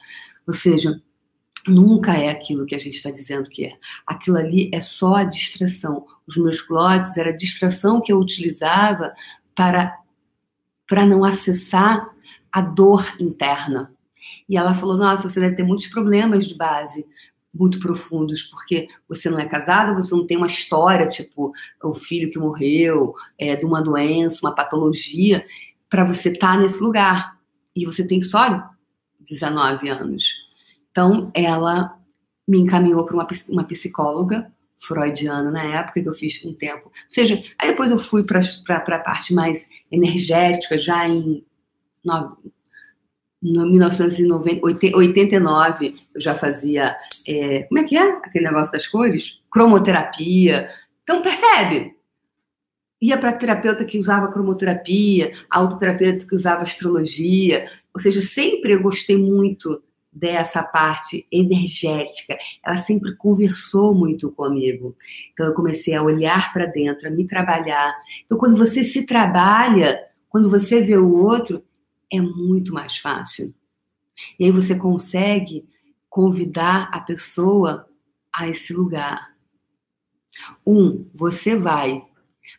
[0.47, 1.01] Ou seja,
[1.67, 3.77] nunca é aquilo que a gente está dizendo que é.
[4.05, 6.05] Aquilo ali é só a distração.
[6.27, 9.13] Os meus culotes era a distração que eu utilizava
[9.55, 9.97] para,
[10.91, 12.13] para não acessar
[12.51, 13.93] a dor interna.
[14.49, 17.05] E ela falou: Nossa, você deve ter muitos problemas de base
[17.55, 22.29] muito profundos, porque você não é casada, você não tem uma história, tipo, o filho
[22.29, 25.45] que morreu, é, de uma doença, uma patologia,
[25.89, 27.37] para você estar tá nesse lugar.
[27.73, 28.69] E você tem só
[29.21, 30.25] 19 anos.
[30.91, 31.97] Então, ela
[32.45, 34.51] me encaminhou para uma, uma psicóloga
[34.81, 36.87] freudiana na época que eu fiz um tempo.
[36.87, 38.41] Ou seja, aí depois eu fui para
[38.77, 41.45] a parte mais energética, já em
[43.41, 46.95] no 1989 eu já fazia,
[47.27, 49.41] é, como é que é aquele negócio das cores?
[49.51, 50.69] Cromoterapia.
[51.03, 51.95] Então, percebe?
[53.01, 57.67] Ia para terapeuta que usava cromoterapia, autoterapeuta que usava astrologia.
[57.93, 62.37] Ou seja, sempre eu gostei muito dessa parte energética.
[62.65, 64.95] Ela sempre conversou muito comigo.
[65.31, 67.95] Então eu comecei a olhar para dentro, a me trabalhar.
[68.25, 71.63] Então quando você se trabalha, quando você vê o outro,
[72.11, 73.53] é muito mais fácil.
[74.39, 75.65] E aí você consegue
[76.09, 77.87] convidar a pessoa
[78.33, 79.31] a esse lugar.
[80.65, 82.03] Um, você vai,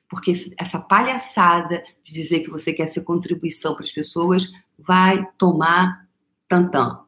[0.09, 6.09] porque essa palhaçada de dizer que você quer ser contribuição para as pessoas vai tomar
[6.49, 7.02] tantã.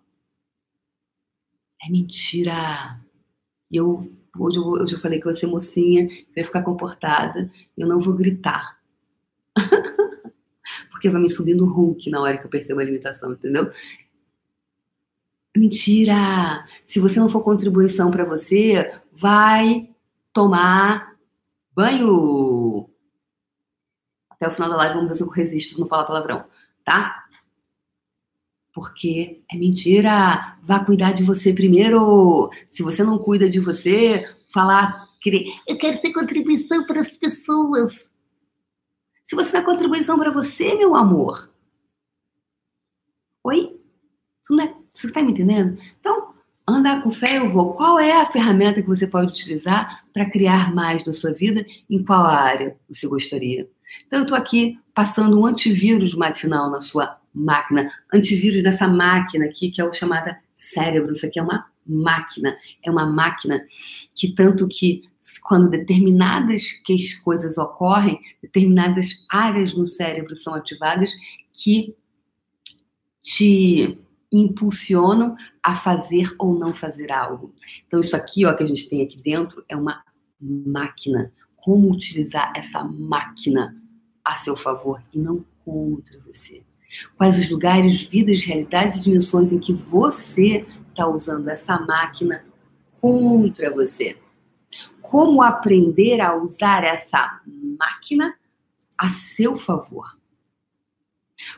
[1.86, 3.00] É mentira.
[3.70, 7.50] Eu hoje eu, hoje eu falei que você mocinha vai ficar comportada.
[7.76, 8.78] Eu não vou gritar.
[10.90, 13.70] porque vai me subindo Hulk na hora que eu percebo a limitação, entendeu?
[15.56, 16.66] Mentira!
[16.86, 19.88] Se você não for contribuição para você, vai
[20.32, 21.14] tomar
[21.74, 22.88] banho.
[24.30, 26.44] Até o final da live, vamos ver se eu resisto não falar palavrão,
[26.84, 27.23] tá?
[28.74, 30.58] Porque é mentira.
[30.62, 32.50] Vá cuidar de você primeiro.
[32.72, 38.12] Se você não cuida de você, falar, querer, eu quero ser contribuição para as pessoas.
[39.24, 41.50] Se você é contribuição para você, meu amor.
[43.44, 43.80] Oi?
[44.60, 45.78] É você está me entendendo?
[45.98, 46.34] Então,
[46.68, 47.74] andar com fé eu vou.
[47.74, 51.64] Qual é a ferramenta que você pode utilizar para criar mais da sua vida?
[51.88, 53.68] Em qual área você gostaria?
[54.06, 57.90] Então, eu estou aqui passando um antivírus matinal na sua máquina.
[58.12, 61.12] Antivírus dessa máquina aqui, que é o chamada cérebro.
[61.12, 62.56] Isso aqui é uma máquina.
[62.82, 63.66] É uma máquina
[64.14, 65.02] que tanto que
[65.42, 66.62] quando determinadas
[67.22, 71.10] coisas ocorrem, determinadas áreas no cérebro são ativadas
[71.52, 71.94] que
[73.22, 73.98] te
[74.30, 77.54] impulsionam a fazer ou não fazer algo.
[77.86, 80.02] Então, isso aqui ó, que a gente tem aqui dentro é uma
[80.40, 81.32] máquina.
[81.56, 83.74] Como utilizar essa máquina
[84.24, 86.62] a seu favor e não contra você?
[87.16, 92.44] Quais os lugares, vidas, realidades e dimensões em que você está usando essa máquina
[93.00, 94.16] contra você?
[95.00, 97.40] Como aprender a usar essa
[97.78, 98.34] máquina
[98.98, 100.06] a seu favor?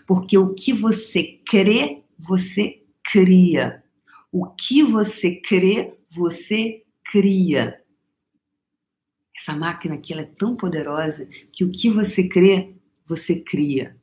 [0.07, 3.83] Porque o que você crê você cria.
[4.33, 7.77] O que você crê, você cria.
[9.37, 12.75] Essa máquina aqui ela é tão poderosa que o que você crê,
[13.07, 13.96] você cria.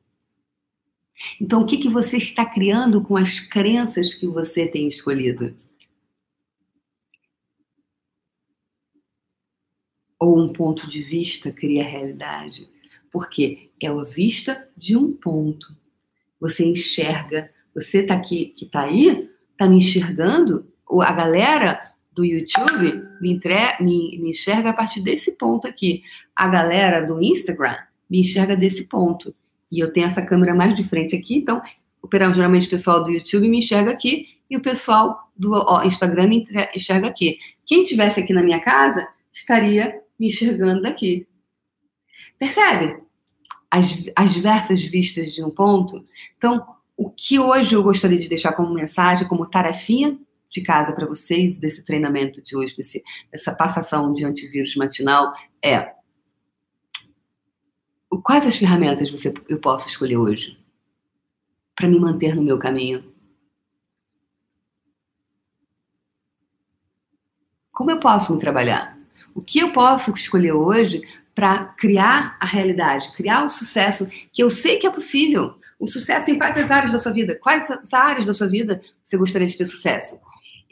[1.40, 5.56] Então, o que, que você está criando com as crenças que você tem escolhido?
[10.20, 12.70] Ou um ponto de vista cria realidade?
[13.12, 15.68] Porque é a vista de um ponto.
[16.40, 20.68] Você enxerga você tá aqui, que tá aí, tá me enxergando?
[21.02, 23.56] A galera do YouTube me, entre...
[23.82, 26.04] me, me enxerga a partir desse ponto aqui.
[26.36, 27.76] A galera do Instagram
[28.10, 29.36] me enxerga desse ponto.
[29.72, 31.62] E eu tenho essa câmera mais de frente aqui, então,
[32.34, 36.48] geralmente o pessoal do YouTube me enxerga aqui e o pessoal do ó, Instagram me
[36.76, 37.40] enxerga aqui.
[37.66, 41.28] Quem estivesse aqui na minha casa estaria me enxergando daqui.
[42.38, 42.98] Percebe?
[43.72, 46.06] As, as diversas vistas de um ponto.
[46.38, 46.64] Então,
[46.96, 50.18] o que hoje eu gostaria de deixar como mensagem, como tarefinha
[50.52, 55.93] de casa para vocês, desse treinamento de hoje, desse, dessa passação de antivírus matinal, é
[58.22, 60.58] quais as ferramentas você, eu posso escolher hoje
[61.76, 63.04] para me manter no meu caminho?
[67.72, 68.98] Como eu posso me trabalhar?
[69.34, 71.02] O que eu posso escolher hoje
[71.34, 75.56] para criar a realidade, criar o sucesso que eu sei que é possível?
[75.80, 77.36] O sucesso em quais áreas da sua vida?
[77.42, 80.20] Quais áreas da sua vida você gostaria de ter sucesso?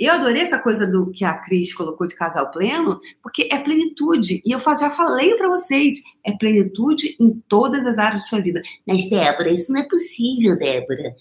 [0.01, 4.41] Eu adorei essa coisa do que a Cris colocou de casal pleno, porque é plenitude.
[4.43, 8.63] E eu já falei para vocês, é plenitude em todas as áreas da sua vida.
[8.83, 11.15] Mas, Débora, isso não é possível, Débora.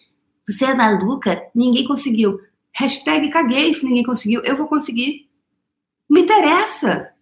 [0.48, 1.42] Você é maluca?
[1.54, 2.40] Ninguém conseguiu.
[2.72, 4.40] Hashtag caguei se ninguém conseguiu.
[4.44, 5.28] Eu vou conseguir.
[6.08, 7.12] Me interessa.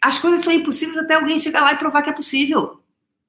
[0.00, 2.80] As coisas são impossíveis até alguém chegar lá e provar que é possível.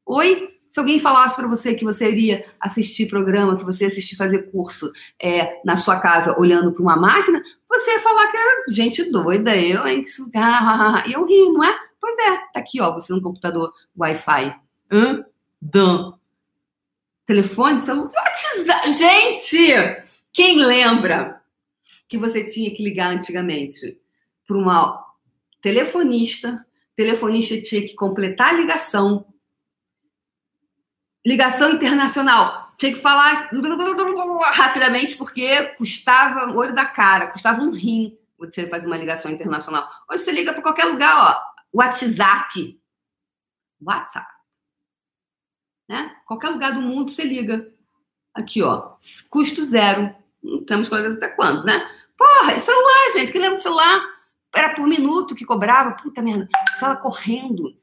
[0.05, 0.56] Oi?
[0.77, 4.51] Se alguém falasse para você que você iria assistir programa, que você ia assistir fazer
[4.51, 9.09] curso é, na sua casa olhando para uma máquina, você ia falar que era gente
[9.09, 10.05] doida, eu, hein?
[11.07, 11.75] E eu ri, não é?
[11.99, 14.55] Pois é, tá aqui, ó, você no computador Wi-Fi.
[14.91, 15.25] Hã?
[15.59, 16.13] Dan.
[17.25, 18.11] Telefone, celular.
[18.95, 20.03] Gente!
[20.31, 21.41] Quem lembra
[22.07, 23.99] que você tinha que ligar antigamente
[24.47, 25.03] para uma
[25.59, 26.63] telefonista?
[26.95, 29.25] Telefonista tinha que completar a ligação
[31.27, 32.71] Ligação internacional.
[32.77, 33.49] Tinha que falar
[34.53, 39.85] rapidamente porque custava o olho da cara, custava um rim você fazer uma ligação internacional.
[40.09, 41.77] Hoje você liga para qualquer lugar, ó.
[41.77, 42.81] WhatsApp.
[43.81, 44.25] WhatsApp.
[45.89, 46.15] Né?
[46.25, 47.73] Qualquer lugar do mundo você liga.
[48.33, 48.95] Aqui, ó.
[49.29, 50.15] Custo zero.
[50.41, 51.91] Não temos clareza até quando, né?
[52.17, 53.33] Porra, é celular, gente.
[53.33, 54.01] Que lembra do celular?
[54.55, 55.91] Era por minuto que cobrava.
[56.01, 56.47] Puta merda.
[56.79, 57.77] Fala correndo.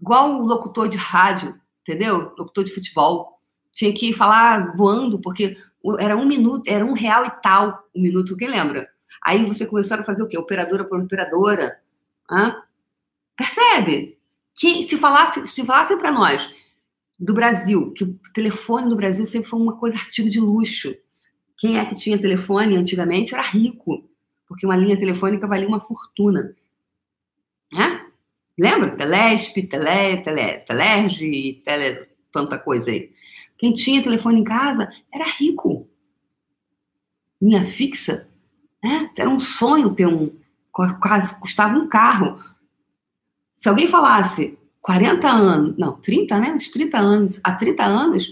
[0.00, 2.34] Igual o locutor de rádio, entendeu?
[2.36, 3.40] Locutor de futebol.
[3.72, 5.56] Tinha que falar voando, porque
[5.98, 8.88] era um minuto, era um real e tal o um minuto, quem lembra?
[9.22, 10.36] Aí você começou a fazer o quê?
[10.38, 11.78] Operadora por operadora.
[12.30, 12.56] Hã?
[13.36, 14.18] Percebe?
[14.54, 16.48] Que se falasse, se falassem para nós
[17.18, 20.94] do Brasil, que o telefone no Brasil sempre foi uma coisa artigo de luxo.
[21.58, 24.04] Quem é que tinha telefone antigamente era rico,
[24.46, 26.54] porque uma linha telefônica valia uma fortuna.
[28.58, 28.90] Lembra?
[28.96, 33.10] Telesp, Tele, Tele, Telerge, tele, tanta coisa aí.
[33.58, 35.88] Quem tinha telefone em casa era rico.
[37.40, 38.28] Linha fixa,
[38.82, 39.10] né?
[39.16, 40.32] Era um sonho ter um,
[40.72, 42.38] quase custava um carro.
[43.56, 46.52] Se alguém falasse 40 anos, não, 30, né?
[46.52, 48.28] Uns 30 anos, há 30 anos,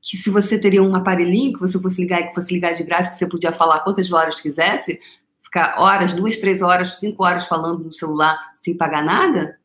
[0.00, 2.84] que se você teria um aparelhinho que você fosse ligar e que fosse ligar de
[2.84, 5.00] graça, que você podia falar quantas horas quisesse,
[5.42, 9.58] ficar horas, duas, três horas, cinco horas falando no celular sem pagar nada.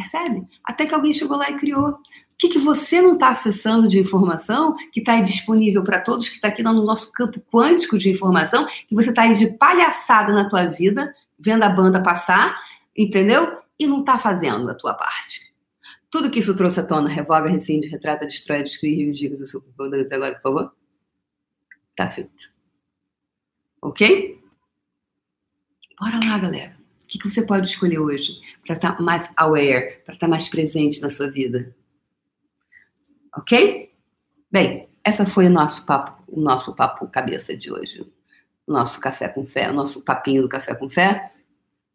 [0.00, 0.46] Percebe?
[0.64, 1.90] Até que alguém chegou lá e criou.
[1.90, 1.98] O
[2.38, 6.48] que, que você não está acessando de informação que está disponível para todos, que está
[6.48, 10.64] aqui no nosso campo quântico de informação, que você está aí de palhaçada na tua
[10.64, 12.58] vida, vendo a banda passar,
[12.96, 13.58] entendeu?
[13.78, 15.52] E não está fazendo a tua parte.
[16.10, 20.34] Tudo que isso trouxe à tona, revoga, rescinde, retrata, destrói, descreve, reivindica o seu agora,
[20.36, 20.72] por favor.
[21.94, 22.50] Tá feito.
[23.82, 24.42] Ok?
[26.00, 26.79] Bora lá, galera.
[27.10, 30.48] Que, que você pode escolher hoje para estar tá mais aware, para estar tá mais
[30.48, 31.74] presente na sua vida?
[33.36, 33.92] Ok?
[34.50, 38.00] Bem, essa foi o nosso papo, o nosso papo cabeça de hoje.
[38.64, 41.32] O nosso café com fé, o nosso papinho do café com fé.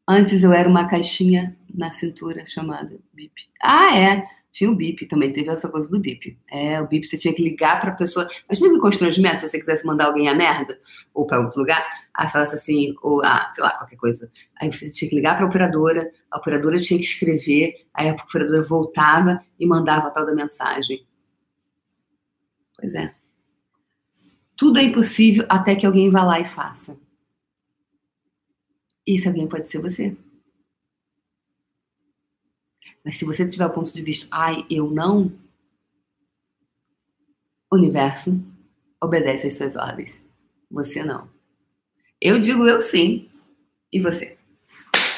[0.05, 3.33] Antes eu era uma caixinha na cintura chamada bip.
[3.63, 4.27] Ah, é.
[4.55, 6.39] Tinha o bip também, teve essa coisa do bip.
[6.49, 8.25] É, o bip você tinha que ligar para a pessoa.
[8.49, 10.79] Imagina que constrangimento se você quisesse mandar alguém a merda,
[11.13, 14.31] ou para outro lugar, aí falasse assim, ou, ah, sei lá, qualquer coisa.
[14.55, 18.13] Aí você tinha que ligar para a operadora, a operadora tinha que escrever, aí a
[18.13, 21.05] operadora voltava e mandava a tal da mensagem.
[22.77, 23.13] Pois é.
[24.55, 26.97] Tudo é impossível até que alguém vá lá e faça.
[29.05, 30.15] E esse alguém pode ser você.
[33.05, 35.31] Mas se você tiver o ponto de vista, ai, eu não,
[37.71, 38.43] o universo
[38.99, 40.19] obedece às suas ordens.
[40.71, 41.29] Você não.
[42.19, 43.29] Eu digo eu sim.
[43.93, 44.37] E você?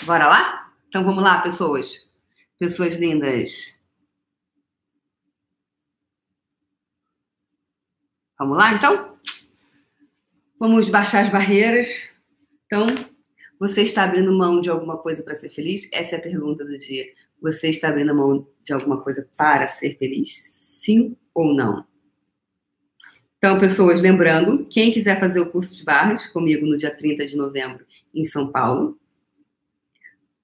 [0.05, 0.73] Bora lá?
[0.89, 2.05] Então vamos lá, pessoas.
[2.59, 3.73] Pessoas lindas.
[8.37, 9.17] Vamos lá, então?
[10.59, 11.87] Vamos baixar as barreiras.
[12.65, 12.87] Então,
[13.59, 15.89] você está abrindo mão de alguma coisa para ser feliz?
[15.93, 17.05] Essa é a pergunta do dia.
[17.41, 20.43] Você está abrindo mão de alguma coisa para ser feliz?
[20.83, 21.85] Sim ou não?
[23.37, 27.35] Então, pessoas, lembrando, quem quiser fazer o curso de barras comigo no dia 30 de
[27.35, 28.97] novembro em São Paulo,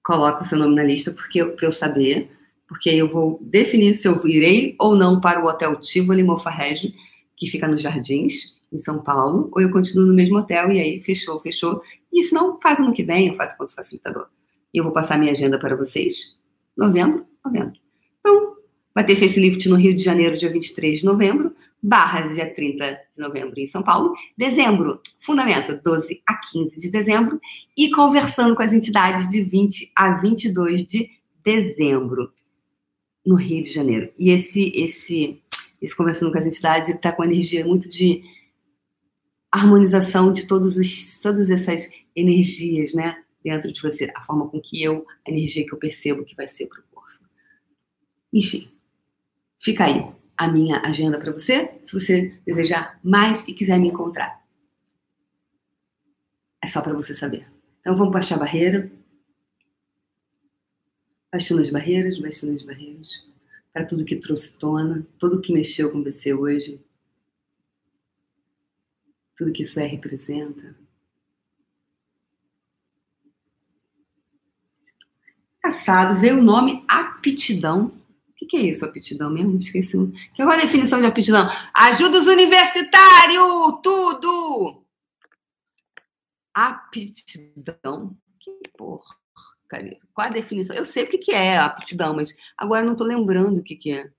[0.02, 2.30] coloca o seu nome na lista porque para eu saber,
[2.68, 6.94] porque eu vou definir se eu irei ou não para o Hotel Tivoli Mofarrege,
[7.36, 11.00] que fica nos Jardins, em São Paulo, ou eu continuo no mesmo hotel e aí
[11.00, 14.28] fechou, fechou, e se não, faz ano que vem, eu faço quanto facilitador.
[14.72, 16.36] E eu vou passar minha agenda para vocês.
[16.76, 17.78] Novembro, novembro.
[18.20, 18.56] Então,
[18.94, 21.54] vai ter facelift no Rio de Janeiro, dia 23 de novembro.
[21.82, 24.14] Barras, dia 30 de novembro em São Paulo.
[24.38, 27.38] Dezembro, fundamento, 12 a 15 de dezembro.
[27.76, 31.10] E conversando com as entidades de 20 a 22 de
[31.44, 32.32] dezembro
[33.24, 34.10] no Rio de Janeiro.
[34.18, 35.42] E esse, esse,
[35.80, 38.22] esse conversando com as entidades, está com energia muito de
[39.52, 43.23] harmonização de todos os, todas essas energias, né?
[43.44, 46.48] Dentro de você, a forma com que eu, a energia que eu percebo que vai
[46.48, 47.22] ser para o curso.
[48.32, 48.70] Enfim,
[49.60, 50.02] fica aí
[50.36, 54.42] a minha agenda para você, se você desejar mais e quiser me encontrar.
[56.62, 57.46] É só para você saber.
[57.80, 58.90] Então vamos baixar a barreira.
[61.30, 63.08] Baixando as barreiras, baixando as barreiras.
[63.72, 66.80] Para tudo que trouxe tona, tudo que mexeu com você hoje.
[69.36, 70.74] Tudo que isso é representa.
[75.64, 77.86] Engraçado, veio o nome aptidão.
[78.28, 79.58] O que, é isso, aptidão mesmo?
[79.58, 79.96] Esqueci.
[80.34, 81.48] Que é a definição de aptidão?
[81.72, 83.80] Ajuda os universitários!
[83.82, 84.84] Tudo!
[86.52, 88.14] Aptidão?
[88.38, 89.16] Que porra,
[89.66, 89.96] cara.
[90.12, 90.76] Qual a definição?
[90.76, 93.90] Eu sei o que, que é aptidão, mas agora não estou lembrando o que, que
[93.90, 94.10] é.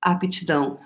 [0.00, 0.80] Aptidão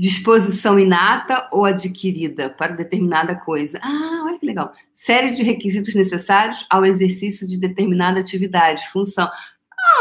[0.00, 3.78] disposição inata ou adquirida para determinada coisa.
[3.82, 4.72] Ah, que legal.
[4.94, 9.30] Série de requisitos necessários ao exercício de determinada atividade, função.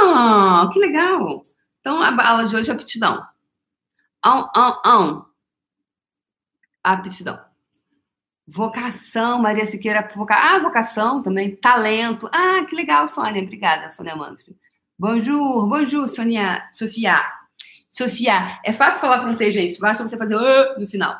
[0.01, 1.43] Ah, que legal.
[1.79, 3.25] Então, a aula de hoje é aptidão.
[4.25, 5.25] Um, um, um.
[6.83, 7.39] Aptidão.
[8.47, 10.33] Vocação, Maria Siqueira, voca...
[10.35, 12.27] ah, vocação também, talento.
[12.33, 13.43] Ah, que legal, Sônia.
[13.43, 14.55] Obrigada, Sônia Manso.
[14.97, 17.23] Bonjour, bonjour, Sônia, Sofia.
[17.91, 19.79] Sofia, é fácil falar francês, gente.
[19.79, 21.15] Basta você fazer uh, no final.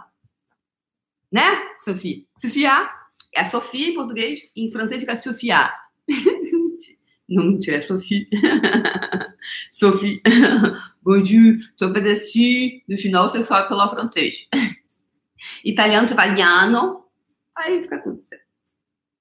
[1.32, 1.43] Né,
[1.84, 2.24] Sofia?
[2.39, 2.99] Sofia
[3.36, 5.71] é Sofia em português, em francês fica Sofia.
[7.30, 8.27] Não, mentira, é Sophie.
[9.71, 10.21] Sophie.
[11.03, 12.82] Bonjour, sou pedacinho.
[12.88, 14.47] No final você sabe falar francês.
[15.63, 17.05] Italiano você fala Iano.
[17.55, 18.43] Aí fica tudo certo.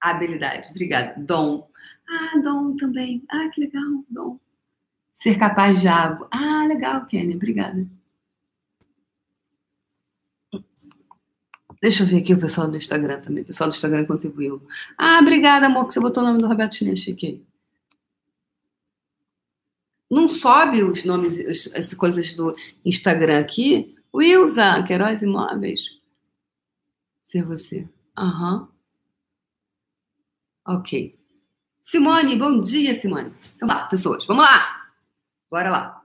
[0.00, 1.14] Habilidade, obrigada.
[1.20, 1.68] Dom.
[2.08, 3.22] Ah, dom também.
[3.28, 4.40] Ah, que legal, dom.
[5.12, 6.26] Ser capaz de algo.
[6.30, 7.86] Ah, legal, Kenny, obrigada.
[11.80, 13.42] Deixa eu ver aqui o pessoal do Instagram também.
[13.42, 14.60] O pessoal do Instagram contribuiu.
[14.96, 17.44] Ah, obrigada, amor, que você botou o nome do Roberto Chinês aqui.
[20.10, 22.54] Não sobe os nomes, as coisas do
[22.84, 23.94] Instagram aqui?
[24.12, 25.98] Wilza, Queiroz Imóveis.
[27.22, 27.86] Ser você.
[28.16, 28.60] Aham.
[28.60, 28.68] Uhum.
[30.78, 31.18] Ok.
[31.82, 33.32] Simone, bom dia, Simone.
[33.56, 34.90] Então tá, pessoas, vamos lá.
[35.50, 36.02] Bora lá.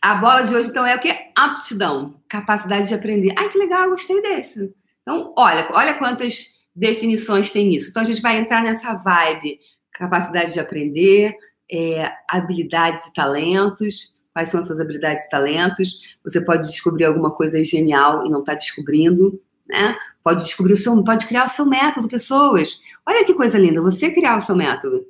[0.00, 1.30] A bola de hoje, então, é o que?
[1.34, 2.20] Aptidão.
[2.28, 3.34] Capacidade de aprender.
[3.36, 4.74] Ai, que legal, gostei desse.
[5.02, 7.90] Então, olha, olha quantas definições tem isso.
[7.90, 9.60] Então, a gente vai entrar nessa vibe.
[9.92, 11.36] Capacidade de aprender,
[11.70, 14.12] é, habilidades e talentos.
[14.32, 16.00] Quais são essas habilidades e talentos?
[16.24, 19.96] Você pode descobrir alguma coisa genial e não está descobrindo, né?
[20.24, 22.80] Pode descobrir o seu, pode criar o seu método, pessoas.
[23.04, 25.04] Olha que coisa linda, você criar o seu método.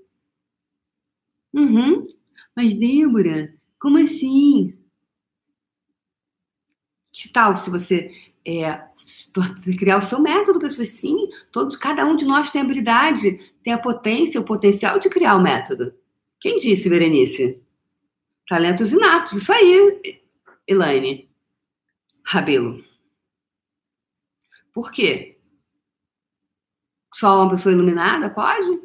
[1.53, 2.07] Uhum.
[2.57, 4.76] Mas, Débora, como assim?
[7.12, 8.11] Que tal se você
[8.45, 8.82] é,
[9.78, 10.90] criar o seu método, pessoas?
[10.90, 15.36] Sim, todos, cada um de nós tem habilidade, tem a potência, o potencial de criar
[15.36, 15.94] o método.
[16.40, 17.62] Quem disse, Berenice?
[18.48, 19.34] Talentos inatos.
[19.34, 20.20] Isso aí,
[20.66, 21.30] Elaine.
[22.24, 22.84] Rabelo.
[24.72, 25.38] Por quê?
[27.14, 28.80] Só uma pessoa iluminada pode?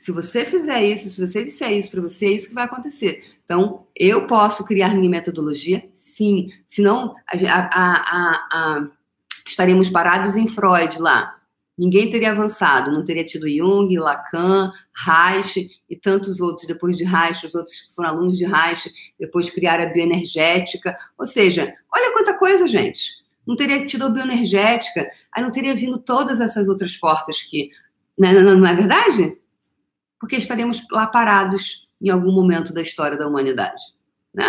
[0.00, 3.36] Se você fizer isso, se você disser isso para você, é isso que vai acontecer.
[3.44, 5.89] Então, eu posso criar minha metodologia?
[6.20, 6.50] Sim.
[6.66, 8.88] Senão, a, a, a,
[9.48, 11.40] estaremos parados em Freud lá
[11.80, 17.46] ninguém teria avançado, não teria tido Jung, Lacan, Reich e tantos outros, depois de Reich,
[17.46, 20.94] os outros que foram alunos de Reich, depois criaram a bioenergética.
[21.16, 23.24] Ou seja, olha quanta coisa, gente.
[23.46, 27.70] Não teria tido a bioenergética, aí não teria vindo todas essas outras portas que.
[28.18, 29.38] Não, não, não é verdade?
[30.20, 33.82] Porque estaríamos lá parados em algum momento da história da humanidade.
[34.34, 34.44] Né?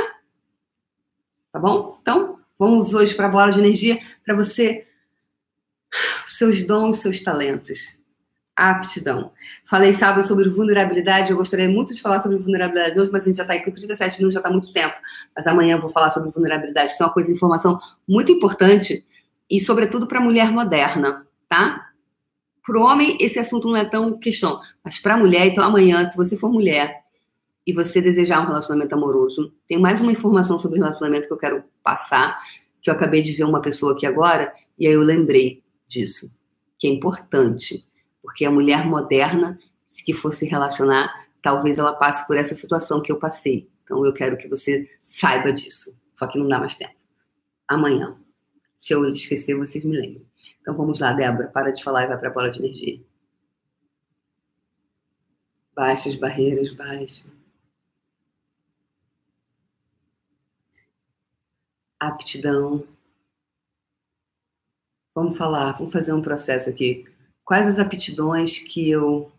[1.52, 1.98] Tá bom?
[2.02, 4.88] Então, vamos hoje para a bola de energia para você
[6.28, 8.00] seus dons, seus talentos.
[8.56, 9.32] Aptidão.
[9.66, 11.32] Falei sábado sobre vulnerabilidade.
[11.32, 13.72] Eu gostaria muito de falar sobre vulnerabilidade hoje, mas a gente já está aí com
[13.72, 14.96] 37 minutos, já está muito tempo.
[15.36, 19.06] Mas amanhã eu vou falar sobre vulnerabilidade, que é uma coisa, informação muito importante
[19.50, 21.90] e, sobretudo, para a mulher moderna, tá?
[22.66, 26.08] Para o homem, esse assunto não é tão questão, mas para a mulher, então amanhã,
[26.08, 27.01] se você for mulher
[27.66, 31.64] e você desejar um relacionamento amoroso, tem mais uma informação sobre relacionamento que eu quero
[31.84, 32.40] passar,
[32.82, 36.32] que eu acabei de ver uma pessoa aqui agora, e aí eu lembrei disso,
[36.80, 37.86] que é importante,
[38.22, 39.60] porque a mulher moderna,
[39.92, 43.70] se for se relacionar, talvez ela passe por essa situação que eu passei.
[43.84, 46.00] Então eu quero que você saiba disso.
[46.16, 46.96] Só que não dá mais tempo.
[47.68, 48.16] Amanhã.
[48.78, 50.26] Se eu esquecer, vocês me lembrem.
[50.62, 53.02] Então vamos lá, Débora, para de falar e vai para a bola de energia.
[55.76, 57.26] Baixa as barreiras, baixa.
[62.02, 62.84] Aptidão.
[65.14, 67.06] Vamos falar, vamos fazer um processo aqui.
[67.46, 69.32] Quais as aptidões que eu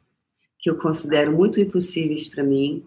[0.60, 2.86] que eu considero muito impossíveis para mim,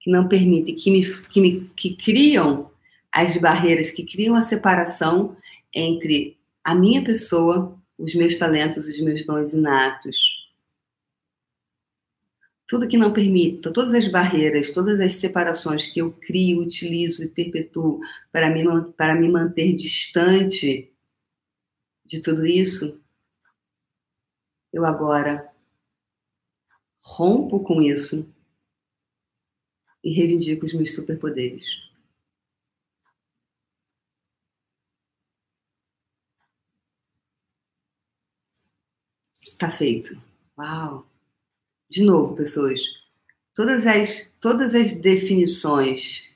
[0.00, 2.68] que não permitem, que me, que me que criam
[3.12, 5.36] as barreiras, que criam a separação
[5.72, 10.35] entre a minha pessoa, os meus talentos, os meus dons inatos.
[12.68, 17.28] Tudo que não permite, todas as barreiras, todas as separações que eu crio, utilizo e
[17.28, 18.00] perpetuo
[18.32, 18.64] para me,
[18.96, 20.92] para me manter distante
[22.04, 23.00] de tudo isso,
[24.72, 25.50] eu agora
[27.00, 28.28] rompo com isso
[30.02, 31.66] e reivindico os meus superpoderes.
[39.58, 40.20] Tá feito.
[40.58, 41.06] Uau!
[41.88, 42.80] De novo, pessoas,
[43.54, 46.34] todas as, todas as definições,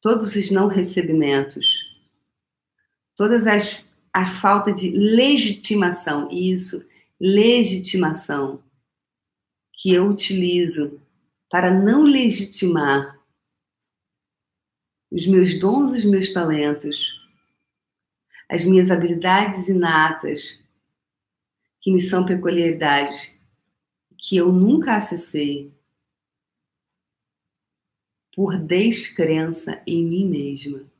[0.00, 1.66] todos os não recebimentos,
[3.16, 3.84] todas as
[4.14, 6.86] a falta de legitimação, isso,
[7.20, 8.62] legitimação,
[9.72, 11.00] que eu utilizo
[11.50, 13.20] para não legitimar
[15.10, 17.12] os meus dons, os meus talentos,
[18.48, 20.60] as minhas habilidades inatas,
[21.80, 23.33] que me são peculiaridades
[24.26, 25.70] que eu nunca acessei
[28.34, 30.90] por descrença em mim mesma.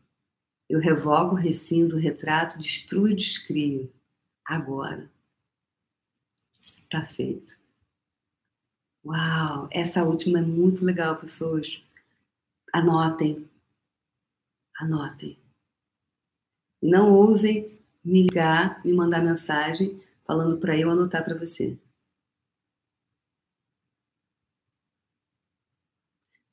[0.69, 3.91] Eu revogo, rescindo, retrato, destruo e descrio.
[4.45, 5.11] Agora.
[6.91, 7.57] Tá feito.
[9.03, 9.69] Uau!
[9.73, 11.83] Essa última é muito legal, pessoas.
[12.75, 13.49] Anotem.
[14.79, 15.39] Anotem.
[16.83, 21.79] Não ousem me ligar, me mandar mensagem falando para eu anotar para você.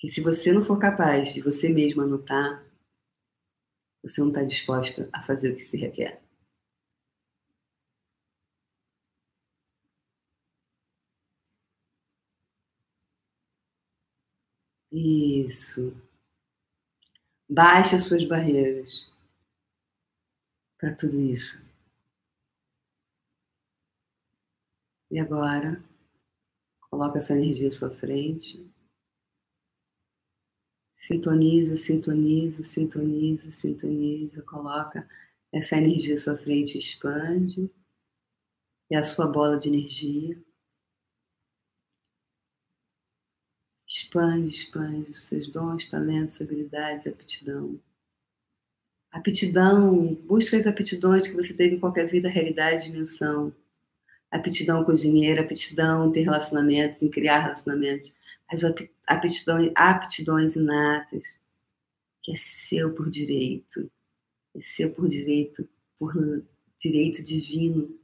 [0.01, 2.65] Que se você não for capaz de você mesmo anotar,
[4.01, 6.19] você não está disposta a fazer o que se requer.
[14.91, 15.93] Isso.
[17.47, 19.07] Baixe as suas barreiras
[20.79, 21.63] para tudo isso.
[25.11, 25.83] E agora,
[26.89, 28.67] coloca essa energia à sua frente.
[31.11, 34.41] Sintoniza, sintoniza, sintoniza, sintoniza.
[34.43, 35.05] Coloca
[35.51, 37.69] essa energia à sua frente, expande.
[38.89, 40.41] É a sua bola de energia.
[43.85, 47.77] Expande, expande os seus dons, talentos, habilidades, aptidão.
[49.11, 53.53] Aptidão, busca as aptidões que você teve em qualquer vida, realidade, dimensão.
[54.31, 58.13] Aptidão com dinheiro, aptidão em ter relacionamentos, em criar relacionamentos.
[58.47, 58.63] As
[59.11, 61.41] aptidões, aptidões inatas,
[62.23, 63.91] que é seu por direito.
[64.55, 66.13] É seu por direito, por
[66.79, 67.99] direito divino.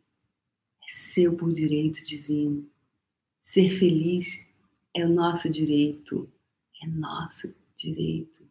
[0.82, 2.70] É seu por direito divino.
[3.40, 4.46] Ser feliz
[4.94, 6.32] é o nosso direito.
[6.84, 8.48] É nosso direito.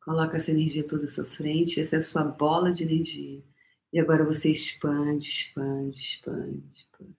[0.00, 3.42] Coloca essa energia toda à sua frente, essa é a sua bola de energia.
[3.92, 7.17] E agora você expande, expande, expande, expande.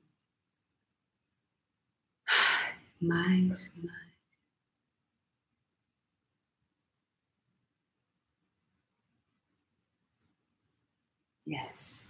[3.01, 4.09] Mais, mais.
[11.45, 12.05] Yes.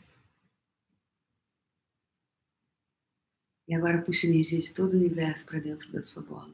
[3.69, 6.53] E agora puxa energia de todo o universo para dentro da sua bola.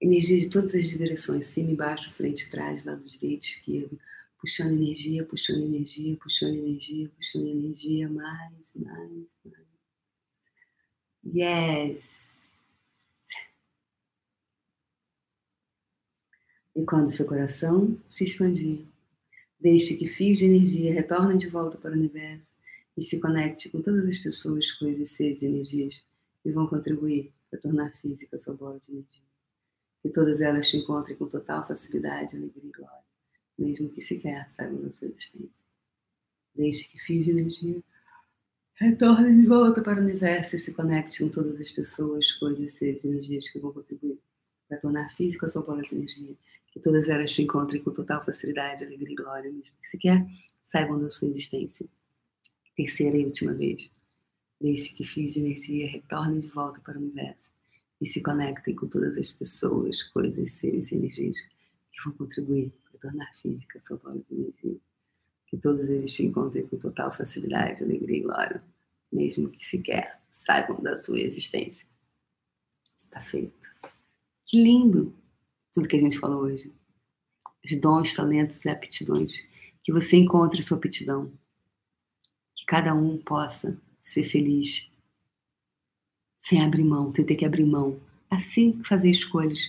[0.00, 3.98] Energia de todas as direções, cima e baixo, frente, trás, lado direito, esquerdo.
[4.40, 9.10] Puxando energia, puxando energia, puxando energia, puxando energia, mais, mais,
[9.44, 9.66] mais.
[11.24, 12.25] Yes.
[16.76, 18.84] E quando seu coração se expandir,
[19.58, 22.50] deixe que fios de energia retornem de volta para o universo
[22.96, 26.04] e se conecte com todas as pessoas, coisas, seres e energias
[26.42, 29.26] que vão contribuir para tornar física sua bola de energia
[30.06, 33.04] que todas elas te encontrem com total facilidade, alegria e glória,
[33.58, 35.66] mesmo que sequer saibam da sua existência.
[36.54, 37.82] Deixe que fios de energia
[38.74, 43.02] retornem de volta para o universo e se conecte com todas as pessoas, coisas, seres
[43.02, 44.18] e energias que vão contribuir
[44.68, 46.34] para tornar física sua bola de energia,
[46.76, 50.26] que todas elas te encontrem com total facilidade, alegria e glória, mesmo que sequer
[50.62, 51.88] saibam da sua existência.
[52.76, 53.90] Terceira e última vez.
[54.60, 57.48] Deixe que fios de energia retornem de volta para o universo
[57.98, 61.38] e se conectem com todas as pessoas, coisas, seres e energias
[61.90, 64.78] que vão contribuir para tornar física sua bola de energia.
[65.46, 68.62] Que todos eles te encontrem com total facilidade, alegria e glória,
[69.10, 71.88] mesmo que sequer saibam da sua existência.
[72.98, 73.66] Está feito.
[74.44, 75.16] Que lindo
[75.76, 76.72] tudo que a gente falou hoje.
[77.62, 79.34] Os dons, talentos e aptidões.
[79.84, 81.30] Que você encontre sua aptidão.
[82.56, 84.88] Que cada um possa ser feliz
[86.38, 88.00] sem abrir mão, sem ter que abrir mão.
[88.30, 89.60] Assim fazer escolhas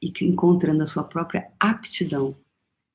[0.00, 2.36] e encontrando a sua própria aptidão,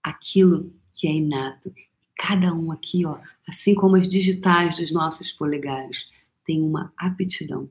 [0.02, 1.74] aquilo que é inato.
[2.18, 6.06] Cada um aqui, ó, assim como as digitais dos nossos polegares,
[6.46, 7.70] tem uma aptidão.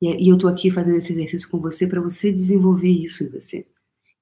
[0.00, 3.66] E eu estou aqui fazendo esse exercício com você para você desenvolver isso em você.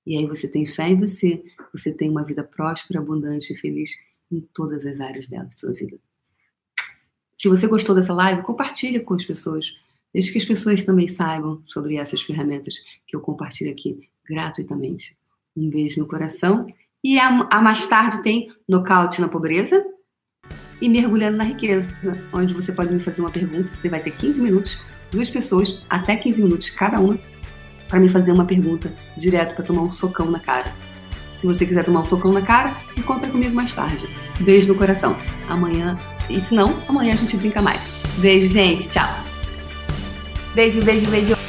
[0.07, 1.43] E aí você tem fé em você,
[1.73, 3.91] você tem uma vida próspera, abundante e feliz
[4.31, 5.99] em todas as áreas dela, da sua vida.
[7.37, 9.67] Se você gostou dessa live, compartilhe com as pessoas
[10.13, 12.75] Desde que as pessoas também saibam sobre essas ferramentas
[13.07, 15.17] que eu compartilho aqui gratuitamente.
[15.57, 16.67] Um beijo no coração.
[17.03, 19.81] E a, a mais tarde tem Nocaute na Pobreza
[20.81, 21.89] e Mergulhando na Riqueza,
[22.33, 23.73] onde você pode me fazer uma pergunta.
[23.73, 24.79] Você vai ter 15 minutos,
[25.13, 27.19] duas pessoas, até 15 minutos cada uma,
[27.91, 30.73] para me fazer uma pergunta direto para tomar um socão na cara.
[31.39, 34.09] Se você quiser tomar um socão na cara, encontra comigo mais tarde.
[34.39, 35.17] Beijo no coração.
[35.49, 35.95] Amanhã,
[36.29, 37.83] e se não, amanhã a gente brinca mais.
[38.19, 38.89] Beijo, gente.
[38.89, 39.09] Tchau.
[40.55, 41.40] Beijo, beijo, beijo.